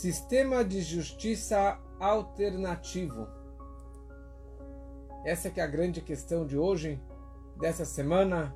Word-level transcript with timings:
Sistema 0.00 0.64
de 0.64 0.80
justiça 0.80 1.76
alternativo. 1.98 3.26
Essa 5.24 5.50
que 5.50 5.60
é 5.60 5.64
a 5.64 5.66
grande 5.66 6.00
questão 6.00 6.46
de 6.46 6.56
hoje, 6.56 7.02
dessa 7.56 7.84
semana, 7.84 8.54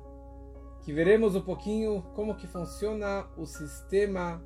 que 0.83 0.93
veremos 0.93 1.35
um 1.35 1.41
pouquinho 1.41 2.01
como 2.15 2.37
que 2.37 2.47
funciona 2.47 3.27
o 3.35 3.45
sistema 3.45 4.41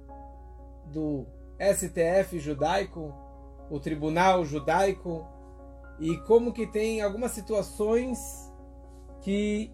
do 0.87 1.27
STF 1.61 2.39
judaico, 2.39 3.13
o 3.69 3.79
tribunal 3.79 4.43
judaico, 4.43 5.23
e 5.99 6.17
como 6.21 6.51
que 6.51 6.65
tem 6.65 7.03
algumas 7.03 7.29
situações 7.29 8.51
que 9.21 9.71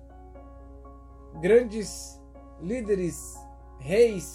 grandes 1.39 2.21
líderes, 2.59 3.33
reis, 3.79 4.33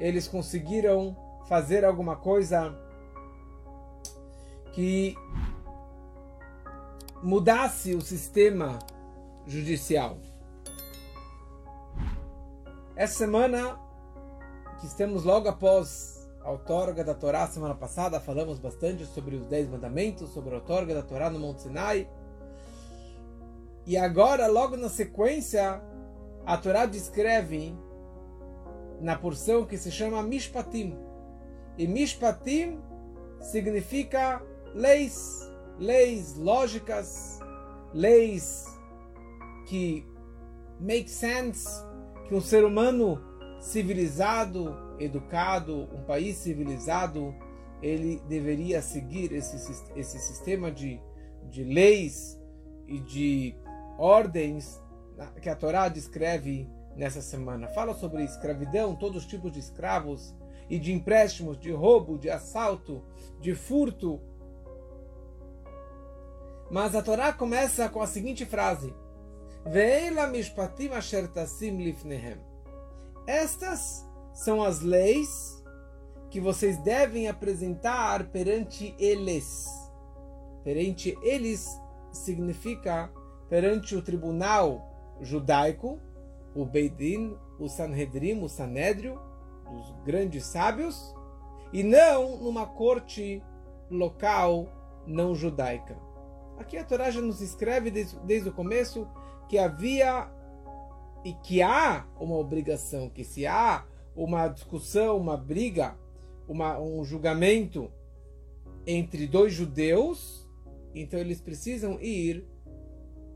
eles 0.00 0.26
conseguiram 0.26 1.22
fazer 1.48 1.84
alguma 1.84 2.16
coisa 2.16 2.74
que 4.72 5.14
mudasse 7.22 7.94
o 7.94 8.00
sistema 8.00 8.78
judicial. 9.46 10.18
Essa 12.96 13.18
semana, 13.18 13.78
que 14.80 14.86
estamos 14.86 15.24
logo 15.24 15.48
após 15.48 16.28
a 16.42 16.50
outorga 16.50 17.02
da 17.02 17.14
Torá, 17.14 17.46
semana 17.46 17.74
passada 17.74 18.20
falamos 18.20 18.58
bastante 18.58 19.06
sobre 19.06 19.36
os 19.36 19.46
Dez 19.46 19.68
Mandamentos, 19.68 20.30
sobre 20.30 20.52
a 20.52 20.58
outorga 20.58 20.94
da 20.94 21.02
Torá 21.02 21.30
no 21.30 21.38
Monte 21.38 21.62
Sinai. 21.62 22.08
E 23.86 23.96
agora, 23.96 24.46
logo 24.46 24.76
na 24.76 24.88
sequência, 24.88 25.82
a 26.46 26.56
Torá 26.56 26.86
descreve 26.86 27.74
na 29.00 29.16
porção 29.16 29.64
que 29.64 29.76
se 29.76 29.90
chama 29.90 30.22
Mishpatim. 30.22 31.03
E 31.76 31.86
Mishpatim 31.86 32.80
significa 33.40 34.42
leis, 34.74 35.50
leis 35.78 36.36
lógicas, 36.36 37.38
leis 37.92 38.66
que 39.66 40.06
make 40.80 41.10
sense, 41.10 41.66
que 42.28 42.34
um 42.34 42.40
ser 42.40 42.64
humano 42.64 43.20
civilizado, 43.60 44.76
educado, 44.98 45.88
um 45.92 46.02
país 46.04 46.36
civilizado, 46.36 47.34
ele 47.82 48.20
deveria 48.28 48.80
seguir 48.80 49.32
esse, 49.32 49.56
esse 49.96 50.18
sistema 50.18 50.70
de, 50.70 51.00
de 51.50 51.64
leis 51.64 52.40
e 52.86 53.00
de 53.00 53.56
ordens 53.98 54.80
que 55.40 55.48
a 55.48 55.56
Torá 55.56 55.88
descreve 55.88 56.68
nessa 56.96 57.20
semana. 57.20 57.68
Fala 57.68 57.94
sobre 57.94 58.24
escravidão, 58.24 58.94
todos 58.94 59.24
os 59.24 59.26
tipos 59.26 59.52
de 59.52 59.58
escravos 59.58 60.34
e 60.68 60.78
de 60.78 60.92
empréstimos, 60.92 61.58
de 61.58 61.70
roubo, 61.70 62.18
de 62.18 62.30
assalto, 62.30 63.02
de 63.40 63.54
furto. 63.54 64.20
Mas 66.70 66.94
a 66.94 67.02
Torá 67.02 67.32
começa 67.32 67.88
com 67.88 68.00
a 68.00 68.06
seguinte 68.06 68.44
frase: 68.44 68.94
Ve'ela 69.66 70.26
mishpatim 70.26 70.88
asher 70.88 71.28
tasim 71.28 71.76
lifnehem. 71.76 72.38
Estas 73.26 74.06
são 74.32 74.62
as 74.62 74.80
leis 74.80 75.62
que 76.30 76.40
vocês 76.40 76.76
devem 76.78 77.28
apresentar 77.28 78.30
perante 78.30 78.94
eles. 78.98 79.68
Perante 80.64 81.16
eles 81.22 81.68
significa 82.12 83.10
perante 83.48 83.94
o 83.94 84.02
tribunal 84.02 85.16
judaico, 85.20 86.00
o 86.54 86.64
Beidin, 86.64 87.36
o 87.58 87.68
Sanhedrin, 87.68 88.42
o 88.42 88.48
Sanédrio, 88.48 89.20
dos 89.70 89.90
grandes 90.04 90.44
sábios, 90.46 91.14
e 91.72 91.82
não 91.82 92.38
numa 92.38 92.66
corte 92.66 93.42
local 93.90 94.68
não 95.06 95.34
judaica. 95.34 95.96
Aqui 96.58 96.76
a 96.76 96.84
Torá 96.84 97.10
já 97.10 97.20
nos 97.20 97.40
escreve 97.40 97.90
desde, 97.90 98.16
desde 98.20 98.48
o 98.48 98.52
começo 98.52 99.08
que 99.48 99.58
havia 99.58 100.30
e 101.24 101.32
que 101.34 101.62
há 101.62 102.06
uma 102.20 102.36
obrigação, 102.36 103.10
que 103.10 103.24
se 103.24 103.46
há 103.46 103.84
uma 104.14 104.46
discussão, 104.48 105.16
uma 105.16 105.36
briga, 105.36 105.98
uma, 106.46 106.78
um 106.78 107.02
julgamento 107.04 107.90
entre 108.86 109.26
dois 109.26 109.52
judeus, 109.52 110.48
então 110.94 111.18
eles 111.18 111.40
precisam 111.40 112.00
ir 112.00 112.46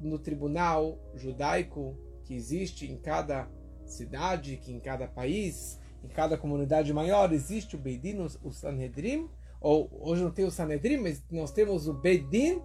no 0.00 0.18
tribunal 0.18 0.98
judaico 1.14 1.96
que 2.24 2.34
existe 2.34 2.90
em 2.90 2.96
cada 2.96 3.50
cidade, 3.84 4.58
que 4.58 4.72
em 4.72 4.78
cada 4.78 5.08
país, 5.08 5.77
em 6.04 6.08
cada 6.08 6.38
comunidade 6.38 6.92
maior 6.92 7.32
existe 7.32 7.76
o 7.76 7.78
Beidin, 7.78 8.26
o 8.42 8.50
Sanhedrin, 8.50 9.28
ou 9.60 9.90
hoje 10.00 10.22
não 10.22 10.30
tem 10.30 10.44
o 10.44 10.50
Sanhedrin, 10.50 10.98
mas 10.98 11.22
nós 11.30 11.50
temos 11.50 11.88
o 11.88 11.92
Beidin, 11.92 12.62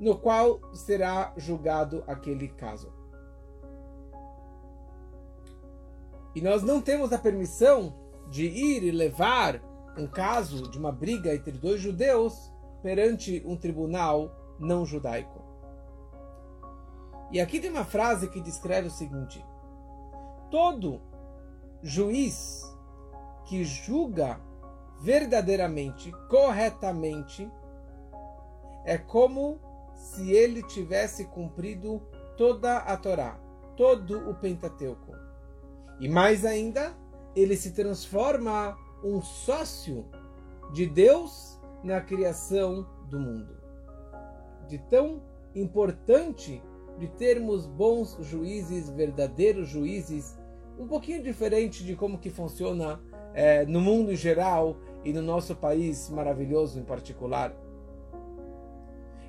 no 0.00 0.18
qual 0.18 0.60
será 0.74 1.32
julgado 1.36 2.02
aquele 2.06 2.48
caso. 2.48 2.92
E 6.34 6.40
nós 6.40 6.62
não 6.62 6.80
temos 6.80 7.12
a 7.12 7.18
permissão 7.18 7.94
de 8.30 8.46
ir 8.46 8.82
e 8.82 8.90
levar 8.90 9.62
um 9.96 10.06
caso 10.06 10.70
de 10.70 10.78
uma 10.78 10.90
briga 10.90 11.34
entre 11.34 11.52
dois 11.52 11.80
judeus 11.80 12.50
perante 12.82 13.42
um 13.46 13.56
tribunal 13.56 14.34
não 14.58 14.86
judaico. 14.86 15.42
E 17.30 17.40
aqui 17.40 17.60
tem 17.60 17.70
uma 17.70 17.84
frase 17.84 18.28
que 18.28 18.40
descreve 18.40 18.88
o 18.88 18.90
seguinte: 18.90 19.44
todo 20.50 21.00
juiz 21.82 22.62
que 23.46 23.64
julga 23.64 24.40
verdadeiramente, 25.00 26.12
corretamente, 26.28 27.50
é 28.84 28.96
como 28.96 29.60
se 29.94 30.32
ele 30.32 30.62
tivesse 30.62 31.24
cumprido 31.26 32.00
toda 32.36 32.78
a 32.78 32.96
Torá, 32.96 33.38
todo 33.76 34.30
o 34.30 34.34
Pentateuco. 34.34 35.12
E 36.00 36.08
mais 36.08 36.44
ainda, 36.44 36.96
ele 37.34 37.56
se 37.56 37.72
transforma 37.72 38.76
um 39.04 39.20
sócio 39.20 40.06
de 40.72 40.86
Deus 40.86 41.60
na 41.82 42.00
criação 42.00 42.86
do 43.08 43.18
mundo. 43.18 43.56
De 44.68 44.78
tão 44.78 45.22
importante 45.54 46.62
de 46.98 47.08
termos 47.08 47.66
bons 47.66 48.16
juízes, 48.20 48.88
verdadeiros 48.88 49.68
juízes, 49.68 50.38
um 50.82 50.88
pouquinho 50.88 51.22
diferente 51.22 51.84
de 51.84 51.94
como 51.94 52.18
que 52.18 52.28
funciona 52.28 53.00
é, 53.32 53.64
no 53.64 53.80
mundo 53.80 54.12
em 54.12 54.16
geral 54.16 54.76
e 55.04 55.12
no 55.12 55.22
nosso 55.22 55.54
país 55.54 56.10
maravilhoso 56.10 56.78
em 56.78 56.82
particular. 56.82 57.54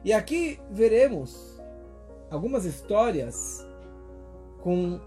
E 0.03 0.11
aqui 0.11 0.59
veremos 0.71 1.61
algumas 2.29 2.65
histórias 2.65 3.65
com 4.61 4.99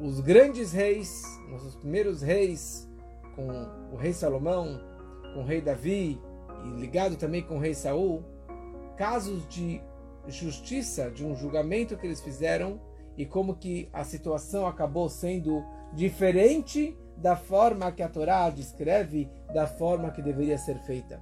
os 0.00 0.20
grandes 0.20 0.72
reis, 0.72 1.24
nossos 1.50 1.74
primeiros 1.74 2.22
reis, 2.22 2.88
com 3.34 3.48
o 3.92 3.96
rei 3.96 4.12
Salomão, 4.12 4.80
com 5.34 5.40
o 5.40 5.44
rei 5.44 5.60
Davi 5.60 6.20
e 6.64 6.80
ligado 6.80 7.16
também 7.16 7.42
com 7.42 7.56
o 7.56 7.60
rei 7.60 7.74
Saul, 7.74 8.24
casos 8.96 9.46
de 9.48 9.82
justiça, 10.28 11.10
de 11.10 11.26
um 11.26 11.34
julgamento 11.34 11.96
que 11.96 12.06
eles 12.06 12.20
fizeram 12.20 12.80
e 13.18 13.26
como 13.26 13.56
que 13.56 13.90
a 13.92 14.04
situação 14.04 14.64
acabou 14.64 15.08
sendo 15.08 15.64
diferente 15.92 16.96
da 17.16 17.34
forma 17.34 17.90
que 17.90 18.00
a 18.00 18.08
Torá 18.08 18.48
descreve, 18.48 19.28
da 19.52 19.66
forma 19.66 20.12
que 20.12 20.22
deveria 20.22 20.56
ser 20.56 20.78
feita. 20.78 21.20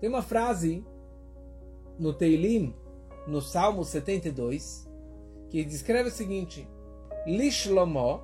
Tem 0.00 0.08
uma 0.08 0.22
frase 0.22 0.82
no 1.98 2.14
Teilim, 2.14 2.74
no 3.28 3.42
Salmo 3.42 3.84
72, 3.84 4.88
que 5.50 5.62
descreve 5.62 6.08
o 6.08 6.12
seguinte: 6.12 6.66
Lishlomo 7.26 8.22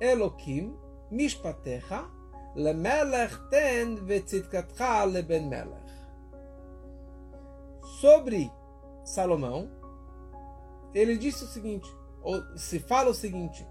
Elokim 0.00 0.76
mishpatecha 1.12 2.10
lemelech 2.56 3.38
ten 3.50 4.04
vetzitkatcha 4.04 5.04
leben 5.04 5.48
melech. 5.48 5.92
Sobre 8.00 8.50
Salomão, 9.04 9.81
ele 10.94 11.16
disse 11.16 11.44
o 11.44 11.48
seguinte, 11.48 11.88
ou 12.22 12.42
se 12.56 12.78
fala 12.78 13.10
o 13.10 13.14
seguinte: 13.14 13.66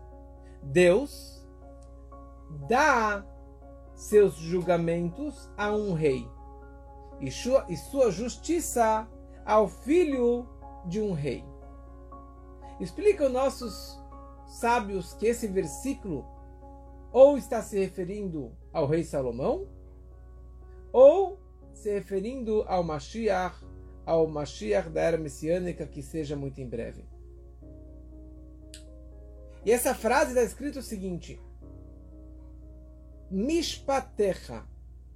Deus 0.64 1.46
dá 2.68 3.26
seus 3.94 4.36
julgamentos 4.36 5.50
a 5.58 5.72
um 5.72 5.94
rei 5.94 6.28
e 7.20 7.32
sua, 7.32 7.66
e 7.70 7.78
sua 7.78 8.12
justiça 8.12 9.08
ao 9.46 9.68
filho 9.68 10.48
de 10.86 11.00
um 11.00 11.14
rei. 11.14 11.46
Explica 12.80 13.26
os 13.26 13.32
nossos 13.32 14.00
sábios 14.48 15.14
que 15.14 15.28
esse 15.28 15.48
versículo 15.48 16.26
ou 17.12 17.38
está 17.38 17.62
se 17.62 17.78
referindo 17.78 18.52
ao 18.72 18.88
rei 18.88 19.04
Salomão, 19.04 19.68
ou 20.92 21.40
se 21.74 21.92
referindo 21.92 22.64
ao 22.68 22.84
Mashiach, 22.84 23.66
ao 24.06 24.28
Mashiach 24.28 24.90
da 24.90 25.02
era 25.02 25.18
messiânica 25.18 25.86
que 25.86 26.02
seja 26.02 26.36
muito 26.36 26.60
em 26.60 26.68
breve. 26.68 27.11
E 29.64 29.72
essa 29.72 29.94
frase 29.94 30.32
está 30.32 30.44
escrito 30.44 30.80
o 30.80 30.84
seguinte: 30.84 31.40
mishpatecha, 33.30 34.64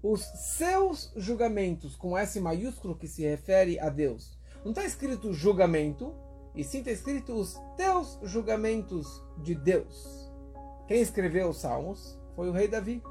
os 0.02 0.22
seus 0.22 1.12
julgamentos, 1.16 1.96
com 1.96 2.18
S 2.18 2.40
maiúsculo 2.40 2.96
que 2.96 3.08
se 3.08 3.24
refere 3.24 3.80
a 3.80 3.90
Deus. 3.90 4.38
Não 4.64 4.72
está 4.72 4.86
escrito 4.86 5.34
julgamento, 5.34 6.14
e 6.56 6.64
sim 6.64 6.80
está 6.80 6.92
escrito 6.92 7.34
os 7.34 7.60
teus 7.76 8.20
julgamentos 8.24 9.24
de 9.38 9.54
Deus. 9.54 10.32
Quem 10.88 11.02
escreveu 11.02 11.50
os 11.50 11.58
salmos 11.58 12.20
foi 12.36 12.50
o 12.50 12.52
rei 12.52 12.68
Davi. 12.68 13.04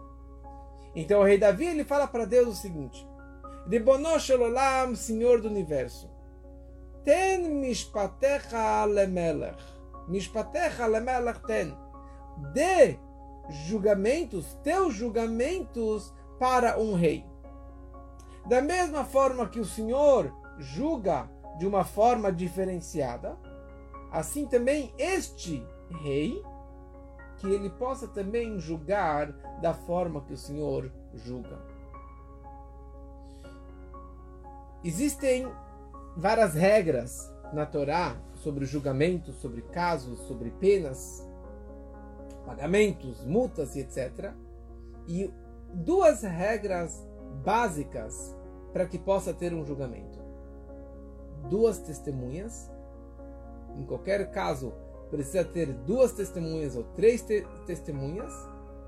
Então 0.95 1.21
o 1.21 1.25
rei 1.25 1.37
Davi 1.37 1.67
ele 1.67 1.85
fala 1.85 2.07
para 2.07 2.25
Deus 2.25 2.49
o 2.49 2.61
seguinte: 2.61 3.07
Ribonosh 3.69 4.31
Olam, 4.31 4.95
Senhor 4.95 5.41
do 5.41 5.49
Universo, 5.49 6.09
ten 7.03 7.49
mishpatecha 7.61 8.85
lemelech, 8.85 9.63
dê 12.53 12.99
julgamentos, 13.49 14.55
teus 14.63 14.95
julgamentos 14.95 16.13
para 16.39 16.79
um 16.79 16.95
rei. 16.95 17.25
Da 18.47 18.61
mesma 18.61 19.05
forma 19.05 19.49
que 19.49 19.61
o 19.61 19.65
Senhor 19.65 20.33
julga 20.59 21.29
de 21.59 21.67
uma 21.67 21.85
forma 21.85 22.33
diferenciada, 22.33 23.37
assim 24.11 24.47
também 24.47 24.93
este 24.99 25.65
rei, 26.03 26.43
que 27.39 27.47
ele 27.49 27.71
possa 27.71 28.09
também 28.09 28.59
julgar 28.59 29.33
da 29.61 29.75
forma 29.75 30.21
que 30.23 30.33
o 30.33 30.39
Senhor 30.39 30.91
julga. 31.15 31.59
Existem 34.83 35.51
várias 36.17 36.55
regras 36.55 37.33
na 37.53 37.65
Torá 37.65 38.17
sobre 38.45 38.67
julgamentos, 38.67 39.35
sobre 39.37 39.63
casos, 39.63 40.21
sobre 40.29 40.51
penas, 40.51 41.27
pagamentos, 42.45 43.25
multas 43.25 43.75
e 43.75 43.81
etc. 43.81 44.33
E 45.09 45.33
duas 45.73 46.23
regras 46.23 47.05
básicas 47.43 48.37
para 48.73 48.87
que 48.87 48.99
possa 48.99 49.33
ter 49.33 49.55
um 49.55 49.65
julgamento: 49.65 50.19
duas 51.49 51.79
testemunhas. 51.79 52.71
Em 53.77 53.85
qualquer 53.85 54.31
caso, 54.31 54.73
precisa 55.11 55.45
ter 55.45 55.73
duas 55.73 56.13
testemunhas 56.13 56.77
ou 56.77 56.85
três 56.95 57.23
te 57.23 57.45
testemunhas 57.67 58.33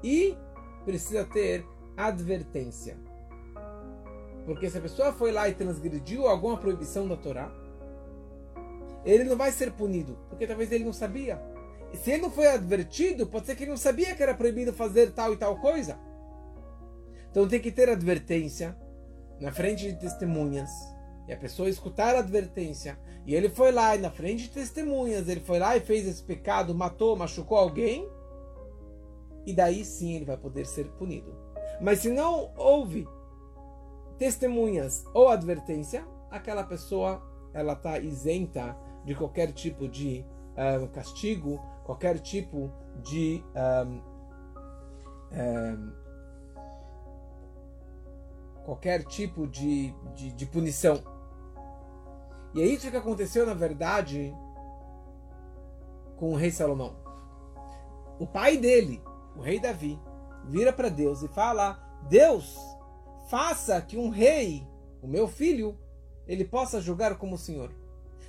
e 0.05 0.37
precisa 0.85 1.25
ter 1.25 1.67
advertência. 1.97 2.97
Porque 4.45 4.71
se 4.71 4.79
a 4.79 4.81
pessoa 4.81 5.13
foi 5.13 5.33
lá 5.33 5.49
e 5.49 5.55
transgrediu 5.55 6.29
alguma 6.29 6.57
proibição 6.57 7.09
da 7.09 7.17
Torá, 7.17 7.51
ele 9.07 9.25
não 9.25 9.37
vai 9.37 9.53
ser 9.53 9.73
punido, 9.73 10.19
porque 10.29 10.47
talvez 10.47 10.71
ele 10.73 10.85
não 10.85 10.93
sabia. 10.93 11.41
E 11.93 11.97
se 11.97 12.11
ele 12.11 12.23
não 12.23 12.31
foi 12.31 12.49
advertido, 12.49 13.27
pode 13.27 13.47
ser 13.47 13.55
que 13.55 13.63
ele 13.63 13.71
não 13.71 13.77
sabia 13.77 14.15
que 14.15 14.23
era 14.23 14.35
proibido 14.35 14.73
fazer 14.73 15.13
tal 15.13 15.33
e 15.33 15.37
tal 15.37 15.61
coisa. 15.61 15.99
Então 17.31 17.47
tem 17.47 17.61
que 17.61 17.71
ter 17.71 17.89
advertência 17.89 18.77
na 19.41 19.53
frente 19.53 19.93
de 19.93 19.99
testemunhas. 19.99 20.71
E 21.29 21.33
a 21.33 21.37
pessoa 21.37 21.69
escutar 21.69 22.17
a 22.17 22.21
advertência. 22.21 22.99
E 23.25 23.35
ele 23.35 23.49
foi 23.49 23.71
lá 23.73 23.95
e 23.95 23.99
na 23.99 24.11
frente 24.11 24.45
de 24.45 24.51
testemunhas, 24.51 25.29
ele 25.29 25.41
foi 25.41 25.59
lá 25.59 25.77
e 25.77 25.81
fez 25.81 26.07
esse 26.07 26.23
pecado, 26.23 26.75
matou, 26.75 27.17
machucou 27.17 27.59
alguém. 27.59 28.09
E 29.45 29.53
daí 29.53 29.85
sim 29.85 30.17
ele 30.17 30.25
vai 30.25 30.37
poder 30.37 30.67
ser 30.67 30.87
punido. 30.93 31.33
Mas 31.81 32.01
se 32.01 32.09
não 32.09 32.53
houve 32.57 33.07
testemunhas 34.19 35.05
ou 35.15 35.29
advertência, 35.29 36.07
aquela 36.31 36.65
pessoa 36.65 37.23
ela 37.53 37.75
está 37.75 37.99
isenta 37.99 38.77
de 39.07 39.15
qualquer 39.15 39.53
tipo 39.53 39.89
de 39.89 40.25
ah, 40.57 40.87
castigo, 40.93 41.59
qualquer 41.85 42.19
tipo 42.19 42.71
de 43.03 43.43
um, 43.55 44.03
um, 45.33 45.93
qualquer 48.65 49.05
tipo 49.05 49.47
de, 49.47 49.95
de, 50.15 50.33
de 50.33 50.47
punição. 50.47 51.01
E 52.53 52.61
é 52.61 52.67
isso 52.67 52.91
que 52.91 52.97
aconteceu, 52.97 53.47
na 53.47 53.55
verdade, 53.55 54.35
com 56.17 56.33
o 56.33 56.37
rei 56.37 56.51
Salomão. 56.51 56.97
O 58.19 58.27
pai 58.27 58.57
dele, 58.57 59.01
o 59.37 59.41
rei 59.41 59.61
Davi, 59.61 60.01
vira 60.47 60.73
para 60.73 60.89
Deus 60.89 61.23
e 61.23 61.29
fala: 61.29 61.79
Deus, 62.09 62.59
faça 63.29 63.81
que 63.81 63.97
um 63.97 64.09
rei, 64.09 64.67
o 65.01 65.07
meu 65.07 65.29
filho, 65.29 65.79
ele 66.27 66.45
possa 66.45 66.81
julgar 66.81 67.17
como 67.19 67.37
o 67.37 67.39
Senhor. 67.39 67.71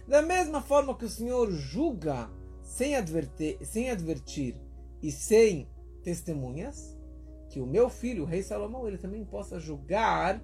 Da 0.07 0.21
mesma 0.21 0.61
forma 0.61 0.97
que 0.97 1.03
o 1.03 1.09
Senhor 1.09 1.51
julga 1.51 2.29
sem 2.63 2.95
advertir, 2.95 3.57
sem 3.65 3.89
advertir 3.89 4.55
e 5.01 5.11
sem 5.11 5.69
testemunhas, 6.01 6.97
que 7.49 7.59
o 7.59 7.65
meu 7.65 7.89
filho, 7.89 8.23
o 8.23 8.25
rei 8.25 8.41
Salomão, 8.41 8.87
ele 8.87 8.97
também 8.97 9.25
possa 9.25 9.59
julgar 9.59 10.41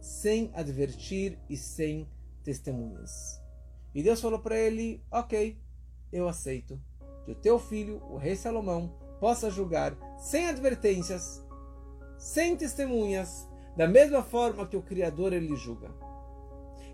sem 0.00 0.50
advertir 0.54 1.38
e 1.50 1.56
sem 1.56 2.08
testemunhas. 2.42 3.40
E 3.94 4.02
Deus 4.02 4.20
falou 4.20 4.38
para 4.38 4.58
ele: 4.58 5.04
Ok, 5.10 5.60
eu 6.10 6.26
aceito 6.26 6.80
que 7.24 7.30
o 7.30 7.36
teu 7.36 7.58
filho, 7.58 8.02
o 8.10 8.16
rei 8.16 8.36
Salomão, 8.36 8.96
possa 9.20 9.50
julgar 9.50 9.96
sem 10.18 10.48
advertências, 10.48 11.44
sem 12.18 12.56
testemunhas, 12.56 13.46
da 13.76 13.86
mesma 13.86 14.22
forma 14.22 14.66
que 14.66 14.76
o 14.76 14.82
Criador 14.82 15.32
ele 15.32 15.54
julga. 15.56 15.90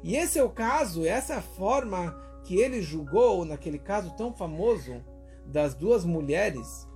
E 0.02 0.16
esse 0.16 0.38
é 0.38 0.42
o 0.42 0.50
caso, 0.50 1.04
essa 1.04 1.34
é 1.34 1.36
a 1.36 1.42
forma 1.42 2.16
que 2.44 2.56
ele 2.56 2.80
julgou 2.80 3.44
naquele 3.44 3.78
caso 3.78 4.14
tão 4.16 4.32
famoso 4.32 5.02
das 5.44 5.74
duas 5.74 6.04
mulheres 6.04 6.86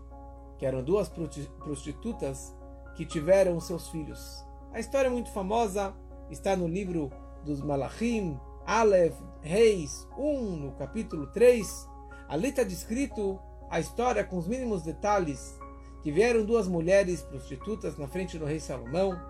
que 0.59 0.67
eram 0.67 0.83
duas 0.83 1.09
prostitutas 1.09 2.55
que 2.95 3.05
tiveram 3.05 3.59
seus 3.61 3.89
filhos. 3.89 4.45
A 4.73 4.79
história 4.79 5.09
é 5.09 5.11
muito 5.11 5.31
famosa, 5.33 5.95
está 6.31 6.57
no 6.57 6.69
livro 6.69 7.11
dos 7.45 7.61
Malachim, 7.61 8.39
Aleph, 8.65 9.17
Reis 9.41 10.07
1, 10.17 10.57
no 10.57 10.73
capítulo 10.73 11.27
3. 11.27 11.89
Ali 12.29 12.49
está 12.51 12.63
descrito 12.63 13.41
a 13.69 13.81
história 13.81 14.23
com 14.23 14.39
os 14.39 14.47
mínimos 14.47 14.83
detalhes 14.83 15.59
que 16.03 16.13
vieram 16.13 16.45
duas 16.45 16.69
mulheres 16.69 17.23
prostitutas 17.23 17.97
na 17.97 18.07
frente 18.07 18.39
do 18.39 18.45
rei 18.45 18.61
Salomão 18.61 19.21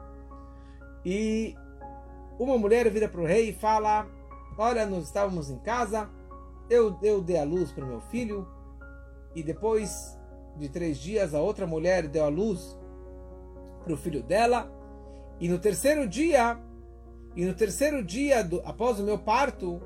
e 1.04 1.54
uma 2.38 2.58
mulher 2.58 2.90
vira 2.90 3.08
para 3.08 3.20
o 3.20 3.26
rei 3.26 3.50
e 3.50 3.52
fala: 3.52 4.06
Olha, 4.56 4.86
nós 4.86 5.04
estávamos 5.04 5.50
em 5.50 5.58
casa, 5.58 6.08
eu, 6.68 6.96
eu 7.02 7.20
dei 7.20 7.38
a 7.38 7.44
luz 7.44 7.70
para 7.72 7.84
o 7.84 7.88
meu 7.88 8.00
filho 8.00 8.46
e 9.34 9.42
depois 9.42 10.18
de 10.56 10.68
três 10.68 10.98
dias, 10.98 11.34
a 11.34 11.40
outra 11.40 11.66
mulher 11.66 12.06
deu 12.06 12.24
a 12.24 12.28
luz 12.28 12.78
para 13.84 13.92
o 13.92 13.96
filho 13.96 14.22
dela. 14.22 14.70
E 15.40 15.48
no 15.48 15.58
terceiro 15.58 16.06
dia, 16.06 16.58
e 17.34 17.44
no 17.44 17.54
terceiro 17.54 18.02
dia 18.04 18.44
do, 18.44 18.60
após 18.64 19.00
o 19.00 19.02
meu 19.02 19.18
parto, 19.18 19.80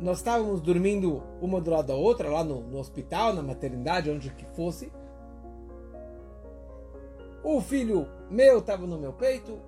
nós 0.00 0.18
estávamos 0.18 0.60
dormindo 0.60 1.22
uma 1.40 1.60
do 1.60 1.70
lado 1.70 1.88
da 1.88 1.94
outra, 1.94 2.30
lá 2.30 2.42
no, 2.42 2.60
no 2.62 2.78
hospital, 2.78 3.34
na 3.34 3.42
maternidade, 3.42 4.10
onde 4.10 4.30
que 4.30 4.46
fosse. 4.56 4.90
O 7.42 7.60
filho 7.60 8.06
meu 8.30 8.58
estava 8.58 8.86
no 8.86 8.98
meu 8.98 9.12
peito 9.12 9.58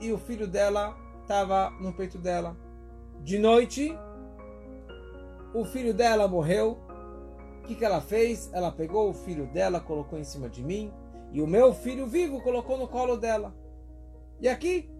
e 0.00 0.12
o 0.12 0.18
filho 0.18 0.46
dela 0.46 0.96
estava 1.30 1.70
no 1.78 1.92
peito 1.92 2.18
dela. 2.18 2.56
De 3.22 3.38
noite, 3.38 3.96
o 5.54 5.64
filho 5.64 5.94
dela 5.94 6.26
morreu 6.26 6.76
o 7.60 7.62
que, 7.70 7.76
que 7.76 7.84
ela 7.84 8.00
fez? 8.00 8.50
Ela 8.52 8.72
pegou 8.72 9.08
o 9.08 9.14
filho 9.14 9.46
dela, 9.46 9.78
colocou 9.78 10.18
em 10.18 10.24
cima 10.24 10.48
de 10.48 10.60
mim, 10.60 10.92
e 11.30 11.40
o 11.40 11.46
meu 11.46 11.72
filho 11.72 12.04
vivo 12.04 12.42
colocou 12.42 12.76
no 12.76 12.88
colo 12.88 13.16
dela. 13.16 13.54
E 14.40 14.48
aqui, 14.48 14.90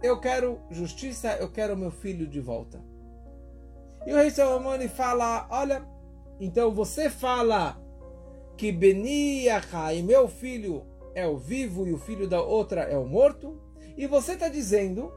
eu 0.00 0.20
quero 0.20 0.60
justiça, 0.70 1.36
eu 1.40 1.50
quero 1.50 1.76
meu 1.76 1.90
filho 1.90 2.24
de 2.28 2.38
volta. 2.38 2.80
E 4.06 4.12
o 4.12 4.16
rei 4.16 4.30
Salomão 4.30 4.78
fala: 4.90 5.48
Olha, 5.50 5.84
então 6.38 6.70
você 6.70 7.10
fala 7.10 7.76
que 8.56 8.70
Beniaha 8.70 9.92
e 9.92 10.04
meu 10.04 10.28
filho 10.28 10.86
é 11.16 11.26
o 11.26 11.36
vivo 11.36 11.84
e 11.84 11.92
o 11.92 11.98
filho 11.98 12.28
da 12.28 12.40
outra 12.40 12.82
é 12.82 12.96
o 12.96 13.04
morto, 13.04 13.60
e 13.96 14.06
você 14.06 14.34
está 14.34 14.48
dizendo 14.48 15.12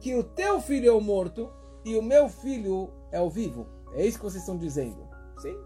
que 0.00 0.14
o 0.14 0.22
teu 0.22 0.60
filho 0.60 0.88
é 0.88 0.92
o 0.92 1.00
morto 1.00 1.50
e 1.84 1.96
o 1.96 2.02
meu 2.02 2.28
filho 2.28 2.92
é 3.10 3.20
o 3.20 3.30
vivo. 3.30 3.66
É 3.94 4.04
isso 4.04 4.18
que 4.18 4.24
vocês 4.24 4.42
estão 4.42 4.56
dizendo. 4.56 5.08
Sim? 5.38 5.56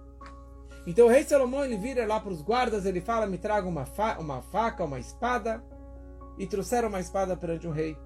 Então 0.86 1.06
o 1.06 1.10
rei 1.10 1.22
Salomão 1.22 1.64
ele 1.64 1.76
vira 1.76 2.06
lá 2.06 2.18
para 2.18 2.32
os 2.32 2.42
guardas, 2.42 2.86
ele 2.86 3.00
fala: 3.00 3.26
Me 3.26 3.38
traga 3.38 3.68
uma, 3.68 3.84
fa 3.84 4.18
uma 4.18 4.42
faca, 4.42 4.84
uma 4.84 4.98
espada. 4.98 5.62
E 6.38 6.46
trouxeram 6.46 6.88
uma 6.88 7.00
espada 7.00 7.36
perante 7.36 7.66
o 7.66 7.70
rei. 7.70 7.96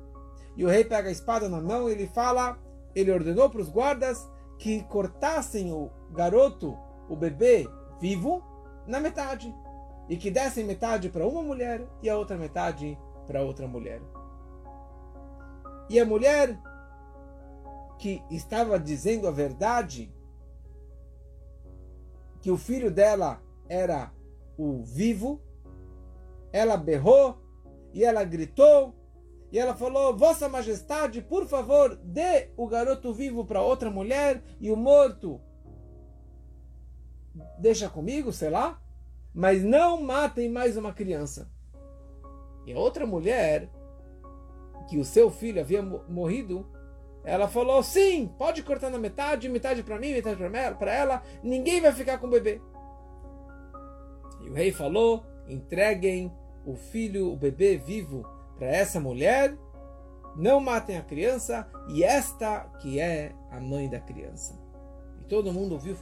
E 0.56 0.64
o 0.64 0.68
rei 0.68 0.84
pega 0.84 1.08
a 1.08 1.12
espada 1.12 1.48
na 1.48 1.60
mão 1.60 1.88
e 1.88 1.92
ele 1.92 2.06
fala: 2.06 2.58
Ele 2.94 3.12
ordenou 3.12 3.48
para 3.48 3.60
os 3.60 3.68
guardas 3.68 4.28
que 4.58 4.82
cortassem 4.84 5.72
o 5.72 5.90
garoto, 6.12 6.76
o 7.08 7.16
bebê 7.16 7.68
vivo, 8.00 8.42
na 8.86 9.00
metade. 9.00 9.54
E 10.08 10.16
que 10.16 10.30
dessem 10.30 10.64
metade 10.64 11.08
para 11.08 11.26
uma 11.26 11.42
mulher 11.42 11.86
e 12.02 12.08
a 12.08 12.16
outra 12.16 12.36
metade 12.36 12.98
para 13.26 13.42
outra 13.42 13.66
mulher. 13.66 14.00
E 15.88 16.00
a 16.00 16.04
mulher 16.04 16.58
que 17.98 18.22
estava 18.30 18.78
dizendo 18.78 19.26
a 19.26 19.30
verdade 19.30 20.12
que 22.40 22.50
o 22.50 22.56
filho 22.56 22.90
dela 22.90 23.42
era 23.68 24.12
o 24.56 24.82
vivo, 24.82 25.40
ela 26.52 26.76
berrou 26.76 27.38
e 27.92 28.04
ela 28.04 28.24
gritou 28.24 28.94
e 29.50 29.58
ela 29.58 29.74
falou: 29.74 30.16
Vossa 30.16 30.48
Majestade, 30.48 31.22
por 31.22 31.46
favor, 31.46 31.96
dê 31.96 32.50
o 32.56 32.66
garoto 32.66 33.12
vivo 33.12 33.44
para 33.44 33.62
outra 33.62 33.90
mulher 33.90 34.42
e 34.60 34.70
o 34.70 34.76
morto 34.76 35.40
deixa 37.58 37.88
comigo, 37.88 38.32
sei 38.32 38.50
lá, 38.50 38.80
mas 39.34 39.62
não 39.62 40.02
matem 40.02 40.50
mais 40.50 40.76
uma 40.76 40.92
criança. 40.92 41.50
E 42.66 42.72
a 42.72 42.78
outra 42.78 43.06
mulher, 43.06 43.70
que 44.88 44.98
o 44.98 45.04
seu 45.04 45.30
filho 45.30 45.60
havia 45.60 45.82
morrido, 45.82 46.66
ela 47.24 47.48
falou: 47.48 47.82
sim, 47.82 48.32
pode 48.38 48.62
cortar 48.62 48.88
na 48.88 48.98
metade, 48.98 49.48
metade 49.48 49.82
para 49.82 49.98
mim, 49.98 50.12
metade 50.12 50.36
para 50.78 50.94
ela, 50.94 51.22
ninguém 51.42 51.80
vai 51.80 51.92
ficar 51.92 52.18
com 52.18 52.28
o 52.28 52.30
bebê. 52.30 52.60
E 54.42 54.48
o 54.48 54.54
rei 54.54 54.70
falou: 54.70 55.24
entreguem 55.48 56.32
o 56.64 56.74
filho, 56.76 57.32
o 57.32 57.36
bebê 57.36 57.76
vivo 57.76 58.24
para 58.56 58.68
essa 58.68 59.00
mulher, 59.00 59.56
não 60.36 60.60
matem 60.60 60.96
a 60.96 61.02
criança, 61.02 61.68
e 61.88 62.04
esta 62.04 62.60
que 62.80 63.00
é 63.00 63.34
a 63.50 63.60
mãe 63.60 63.88
da 63.88 64.00
criança. 64.00 64.58
E 65.20 65.24
todo 65.24 65.52
mundo 65.52 65.72
ouviu, 65.72 65.96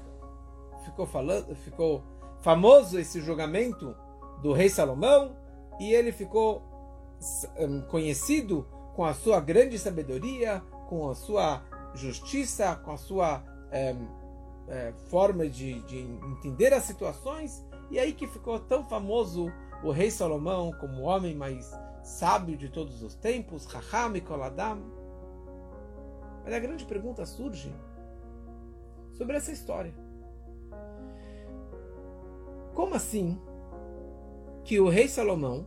ficou 0.85 1.07
falando, 1.07 1.55
ficou 1.57 2.03
famoso 2.41 2.99
esse 2.99 3.21
julgamento 3.21 3.97
do 4.43 4.53
rei 4.53 4.69
Salomão, 4.69 5.37
e 5.81 5.93
ele 5.93 6.12
ficou 6.12 6.62
hum, 7.59 7.83
conhecido 7.88 8.67
com 8.95 9.05
a 9.05 9.13
sua 9.13 9.41
grande 9.41 9.79
sabedoria, 9.79 10.63
com 10.89 11.09
a 11.09 11.15
sua 11.15 11.63
justiça, 11.95 12.77
com 12.77 12.93
a 12.93 12.97
sua 12.97 13.43
é, 13.71 13.95
é, 14.69 14.93
forma 15.09 15.49
de, 15.49 15.81
de 15.83 15.99
entender 15.99 16.73
as 16.73 16.85
situações, 16.85 17.65
e 17.91 17.99
aí 17.99 18.13
que 18.13 18.27
ficou 18.27 18.59
tão 18.59 18.85
famoso 18.85 19.53
o 19.83 19.91
rei 19.91 20.11
Salomão 20.11 20.73
como 20.81 21.03
o 21.03 21.03
homem 21.03 21.35
mais 21.35 21.71
sábio 22.03 22.57
de 22.57 22.69
todos 22.69 23.03
os 23.03 23.15
tempos, 23.15 23.67
Raham 23.67 24.17
e 24.17 24.21
Koladam. 24.21 24.79
Mas 26.45 26.53
a 26.53 26.59
grande 26.59 26.85
pergunta 26.85 27.27
surge 27.27 27.75
sobre 29.13 29.37
essa 29.37 29.53
história. 29.53 29.95
Como 32.75 32.95
assim 32.95 33.41
que 34.65 34.81
o 34.81 34.89
rei 34.89 35.09
Salomão 35.09 35.67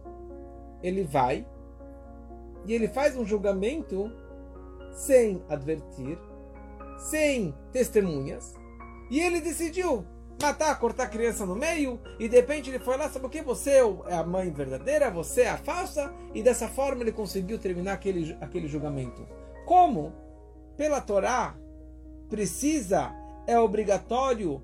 ele 0.82 1.04
vai 1.04 1.46
e 2.66 2.74
ele 2.74 2.88
faz 2.88 3.16
um 3.16 3.26
julgamento 3.26 4.12
sem 4.92 5.44
advertir, 5.50 6.18
sem 6.98 7.54
testemunhas, 7.72 8.56
e 9.10 9.20
ele 9.20 9.40
decidiu 9.40 10.06
matar, 10.42 10.78
cortar 10.80 11.04
a 11.04 11.08
criança 11.10 11.46
no 11.46 11.56
meio, 11.56 12.00
e 12.20 12.28
de 12.28 12.36
repente 12.36 12.70
ele 12.70 12.80
foi 12.80 12.98
lá, 12.98 13.10
sabe 13.10 13.26
o 13.26 13.30
que? 13.30 13.42
Você 13.42 13.82
é 14.08 14.14
a 14.14 14.24
mãe 14.24 14.52
verdadeira, 14.52 15.10
você 15.10 15.42
é 15.42 15.50
a 15.50 15.58
falsa, 15.58 16.14
e 16.34 16.44
dessa 16.44 16.68
forma 16.68 17.02
ele 17.02 17.12
conseguiu 17.12 17.58
terminar 17.58 17.94
aquele, 17.94 18.38
aquele 18.42 18.68
julgamento. 18.68 19.28
Como? 19.66 20.14
Pela 20.76 21.02
Torá, 21.02 21.56
precisa, 22.30 23.12
é 23.48 23.60
obrigatório, 23.60 24.62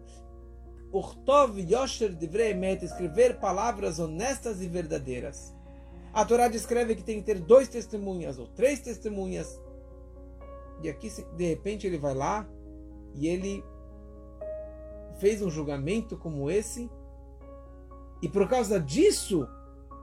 Urtov 0.92 1.60
Yosher 1.60 2.16
escrever 2.84 3.40
palavras 3.40 3.98
honestas 3.98 4.62
e 4.62 4.68
verdadeiras. 4.68 5.56
A 6.14 6.24
Torá 6.24 6.48
descreve 6.48 6.96
que 6.96 7.04
tem 7.04 7.20
que 7.20 7.26
ter 7.26 7.40
dois 7.40 7.68
testemunhas 7.68 8.38
ou 8.38 8.48
três 8.48 8.80
testemunhas. 8.80 9.60
E 10.84 10.90
aqui, 10.90 11.10
de 11.36 11.46
repente, 11.46 11.88
ele 11.88 11.98
vai 11.98 12.14
lá 12.14 12.48
e 13.16 13.28
ele 13.28 13.64
fez 15.18 15.42
um 15.42 15.50
julgamento 15.50 16.18
como 16.18 16.52
esse, 16.52 16.90
e 18.22 18.30
por 18.30 18.48
causa 18.48 18.80
disso, 18.80 19.48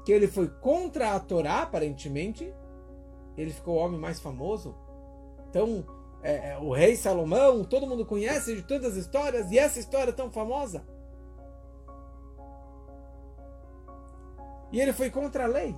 que 0.04 0.12
ele 0.12 0.28
foi 0.28 0.48
contra 0.48 1.14
a 1.14 1.20
Torá, 1.20 1.62
aparentemente, 1.62 2.54
ele 3.36 3.50
ficou 3.50 3.76
o 3.76 3.78
homem 3.78 3.98
mais 3.98 4.20
famoso. 4.20 4.74
Então, 5.48 5.84
é, 6.22 6.52
é, 6.52 6.58
o 6.58 6.72
rei 6.72 6.96
Salomão, 6.96 7.64
todo 7.64 7.86
mundo 7.86 8.04
conhece 8.04 8.54
de 8.54 8.62
todas 8.62 8.92
as 8.92 8.96
histórias, 8.96 9.50
e 9.50 9.58
essa 9.58 9.78
história 9.78 10.10
é 10.10 10.14
tão 10.14 10.30
famosa. 10.30 10.84
E 14.70 14.80
ele 14.80 14.92
foi 14.92 15.10
contra 15.10 15.44
a 15.44 15.48
lei. 15.48 15.74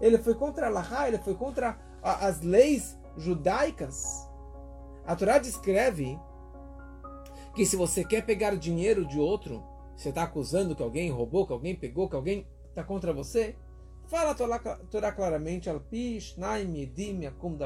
Ele 0.00 0.18
foi 0.18 0.34
contra 0.34 0.66
a 0.66 0.70
Lahá, 0.70 1.08
ele 1.08 1.18
foi 1.18 1.34
contra 1.34 1.78
a, 2.02 2.26
as 2.26 2.40
leis 2.40 2.98
judaicas. 3.16 4.28
A 5.04 5.14
Torá 5.16 5.38
descreve 5.38 6.18
que 7.54 7.64
se 7.64 7.76
você 7.76 8.04
quer 8.04 8.24
pegar 8.24 8.54
dinheiro 8.56 9.06
de 9.06 9.18
outro, 9.18 9.62
você 9.96 10.10
está 10.10 10.24
acusando 10.24 10.76
que 10.76 10.82
alguém 10.82 11.10
roubou, 11.10 11.46
que 11.46 11.52
alguém 11.52 11.74
pegou, 11.74 12.08
que 12.08 12.16
alguém 12.16 12.46
está 12.68 12.84
contra 12.84 13.12
você, 13.12 13.56
fala 14.06 14.32
a 14.32 14.76
Torá 14.90 15.12
claramente, 15.12 15.70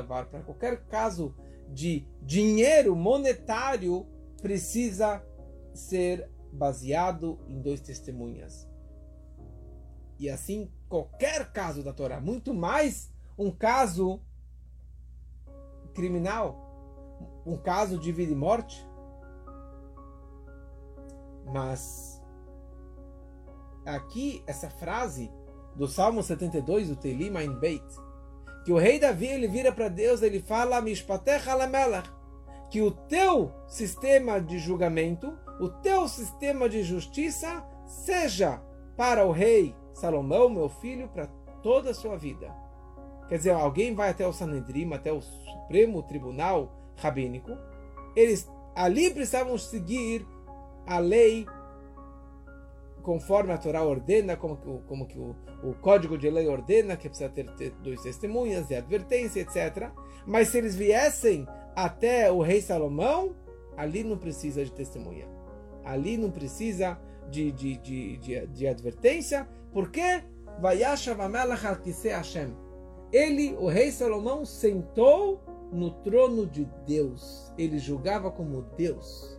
para 0.04 0.42
qualquer 0.42 0.84
caso 0.87 1.34
de 1.68 2.06
dinheiro 2.22 2.94
monetário, 2.94 4.06
precisa 4.40 5.25
ser 5.75 6.30
baseado 6.52 7.38
em 7.49 7.60
dois 7.60 7.80
testemunhas. 7.80 8.68
E 10.18 10.28
assim, 10.28 10.70
qualquer 10.90 11.52
caso 11.52 11.85
da 11.85 11.92
Torá, 11.92 12.20
muito 12.20 12.52
mais 12.52 13.12
um 13.38 13.49
caso 13.49 14.20
criminal, 15.94 16.68
um 17.47 17.56
caso 17.56 17.97
de 17.97 18.11
vida 18.11 18.32
e 18.32 18.35
morte, 18.35 18.85
mas 21.47 22.20
aqui 23.87 24.42
essa 24.49 24.68
frase 24.68 25.32
do 25.76 25.87
Salmo 25.87 26.25
72, 26.25 26.88
do 26.88 26.97
Teilim 26.97 27.37
Ein 27.37 27.54
Beit, 27.61 27.87
que 28.64 28.73
o 28.73 28.78
rei 28.78 28.99
Davi 28.99 29.26
ele 29.26 29.47
vira 29.47 29.70
para 29.70 29.88
Deus, 29.88 30.23
ele 30.23 30.40
fala 30.40 30.82
que 32.68 32.82
o 32.82 32.90
teu 32.90 33.52
sistema 33.68 34.40
de 34.40 34.59
julgamento, 34.59 35.38
o 35.61 35.68
teu 35.68 36.09
sistema 36.09 36.68
de 36.68 36.82
justiça 36.82 37.64
seja 37.87 38.61
para 38.97 39.25
o 39.25 39.30
rei 39.30 39.75
Salomão, 39.92 40.49
meu 40.49 40.68
filho, 40.68 41.09
para 41.09 41.26
toda 41.62 41.90
a 41.90 41.94
sua 41.94 42.16
vida. 42.16 42.52
Quer 43.28 43.37
dizer, 43.37 43.50
alguém 43.50 43.94
vai 43.94 44.11
até 44.11 44.26
o 44.26 44.32
Sanedrim, 44.32 44.92
até 44.92 45.12
o 45.12 45.20
Supremo 45.20 46.02
Tribunal 46.02 46.73
Rabínico, 46.97 47.56
eles 48.16 48.50
ali 48.75 49.11
precisavam 49.11 49.56
seguir 49.56 50.26
a 50.87 50.99
lei 50.99 51.47
conforme 53.02 53.52
a 53.52 53.59
Torá 53.59 53.82
ordena, 53.82 54.37
como 54.37 54.56
que, 54.56 54.87
como 54.87 55.06
que 55.06 55.18
o, 55.18 55.35
o 55.62 55.75
código 55.75 56.18
de 56.18 56.28
lei 56.28 56.49
ordena, 56.49 56.97
que 56.97 57.09
precisa 57.09 57.30
ter, 57.30 57.50
ter 57.54 57.70
dois 57.82 58.02
testemunhas 58.02 58.70
e 58.70 58.75
advertência, 58.75 59.40
etc. 59.40 59.90
Mas 60.26 60.49
se 60.49 60.59
eles 60.59 60.75
viessem 60.75 61.47
até 61.75 62.30
o 62.30 62.40
rei 62.40 62.61
Salomão, 62.61 63.35
ali 63.76 64.04
não 64.04 64.18
precisa 64.18 64.64
de 64.64 64.73
testemunha. 64.73 65.26
Ali 65.84 66.16
não 66.16 66.30
precisa 66.30 66.99
de, 67.30 67.52
de, 67.52 67.76
de, 67.78 68.16
de, 68.18 68.46
de 68.46 68.66
advertência, 68.66 69.49
porque 69.72 70.22
ele, 73.12 73.56
o 73.58 73.66
rei 73.66 73.90
Salomão, 73.90 74.44
sentou 74.44 75.40
no 75.72 75.90
trono 75.90 76.46
de 76.46 76.64
Deus. 76.87 77.52
Ele 77.56 77.78
julgava 77.78 78.30
como 78.30 78.62
Deus. 78.76 79.38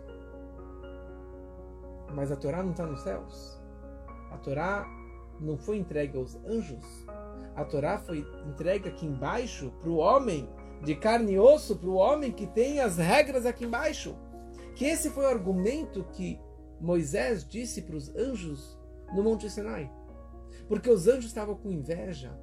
Mas 2.14 2.32
a 2.32 2.36
Torá 2.36 2.64
não 2.64 2.72
está 2.72 2.86
nos 2.86 3.02
céus. 3.02 3.60
A 4.32 4.38
Torá 4.38 4.86
não 5.40 5.58
foi 5.58 5.78
entregue 5.78 6.18
aos 6.18 6.36
anjos. 6.46 6.84
A 7.56 7.64
Torá 7.64 7.98
foi 7.98 8.26
entregue 8.48 8.90
aqui 8.90 9.06
embaixo 9.06 9.72
para 9.82 9.90
o 9.90 9.98
homem 9.98 10.50
de 10.84 10.96
carne 10.96 11.34
e 11.34 11.40
osso, 11.40 11.76
para 11.76 11.90
o 11.90 11.96
homem 11.96 12.32
que 12.32 12.48
tem 12.48 12.80
as 12.80 12.98
regras 12.98 13.46
aqui 13.46 13.66
embaixo. 13.66 14.16
Que 14.82 14.88
esse 14.88 15.12
foi 15.12 15.26
o 15.26 15.30
argumento 15.30 16.04
que 16.12 16.42
Moisés 16.80 17.48
disse 17.48 17.84
para 17.84 17.96
os 17.96 18.10
anjos 18.16 18.76
no 19.14 19.22
Monte 19.22 19.48
Sinai. 19.48 19.92
Porque 20.68 20.90
os 20.90 21.08
anjos 21.08 21.26
estavam 21.26 21.54
com 21.54 21.72
inveja. 21.72 22.36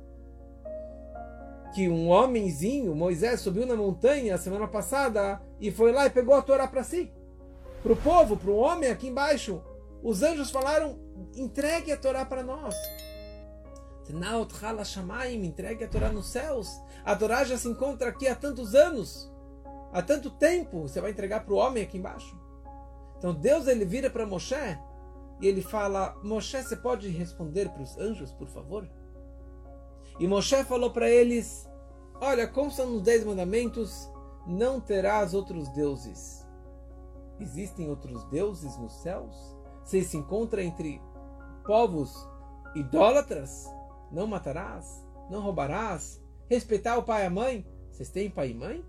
Que 1.75 1.89
um 1.89 2.11
homenzinho, 2.11 2.95
Moisés, 2.95 3.41
subiu 3.41 3.67
na 3.67 3.75
montanha 3.75 4.39
semana 4.39 4.69
passada 4.69 5.43
e 5.59 5.73
foi 5.73 5.91
lá 5.91 6.07
e 6.07 6.11
pegou 6.11 6.33
a 6.33 6.41
Torá 6.41 6.69
para 6.69 6.85
si 6.85 7.13
para 7.83 7.93
o 7.93 7.97
povo, 7.97 8.37
para 8.37 8.51
o 8.53 8.57
homem 8.57 8.89
aqui 8.89 9.09
embaixo. 9.09 9.61
Os 10.01 10.23
anjos 10.23 10.53
falaram: 10.53 10.97
entregue 11.35 11.91
a 11.91 11.97
Torá 11.97 12.25
para 12.25 12.45
nós. 12.45 12.77
Entregue 15.45 15.83
a 15.83 15.89
Torá 15.89 16.09
nos 16.09 16.29
céus. 16.29 16.69
A 17.05 17.17
Torá 17.17 17.43
já 17.43 17.59
se 17.59 17.67
encontra 17.67 18.11
aqui 18.11 18.29
há 18.29 18.37
tantos 18.37 18.77
anos, 18.77 19.29
há 19.93 20.03
tanto 20.03 20.31
tempo. 20.31 20.83
Você 20.83 21.01
vai 21.01 21.11
entregar 21.11 21.45
para 21.45 21.55
o 21.55 21.57
homem 21.57 21.83
aqui 21.83 21.99
embaixo. 21.99 22.39
Então 23.17 23.35
Deus 23.35 23.67
ele 23.67 23.85
vira 23.85 24.09
para 24.11 24.27
Moshe 24.27 24.55
e 25.41 25.47
ele 25.47 25.63
fala: 25.63 26.17
Moshe, 26.23 26.63
você 26.63 26.77
pode 26.77 27.09
responder 27.09 27.69
para 27.71 27.83
os 27.83 27.97
anjos, 27.99 28.33
por 28.33 28.49
favor? 28.49 28.89
E 30.19 30.27
Moshe 30.27 30.65
falou 30.65 30.91
para 30.91 31.11
eles: 31.11 31.69
Olha, 32.21 32.47
consta 32.47 32.85
nos 32.85 33.03
Dez 33.03 33.25
Mandamentos: 33.25 34.11
não 34.47 34.81
terás 34.81 35.35
outros 35.35 35.69
deuses. 35.71 36.47
Existem 37.41 37.89
outros 37.89 38.25
deuses 38.31 38.77
nos 38.79 38.95
céus? 39.03 39.37
Você 39.85 40.03
se 40.03 40.17
encontra 40.17 40.63
entre 40.63 41.01
povos 41.65 42.15
idólatras? 42.75 43.67
não 44.11 44.27
matarás, 44.27 45.05
não 45.31 45.43
roubarás, 45.43 46.23
respeitar 46.49 46.97
o 46.97 47.03
pai 47.03 47.23
e 47.23 47.27
a 47.27 47.31
mãe. 47.31 47.67
Vocês 47.91 48.11
têm 48.11 48.31
pai 48.31 48.51
e 48.51 48.55
mãe? 48.55 48.85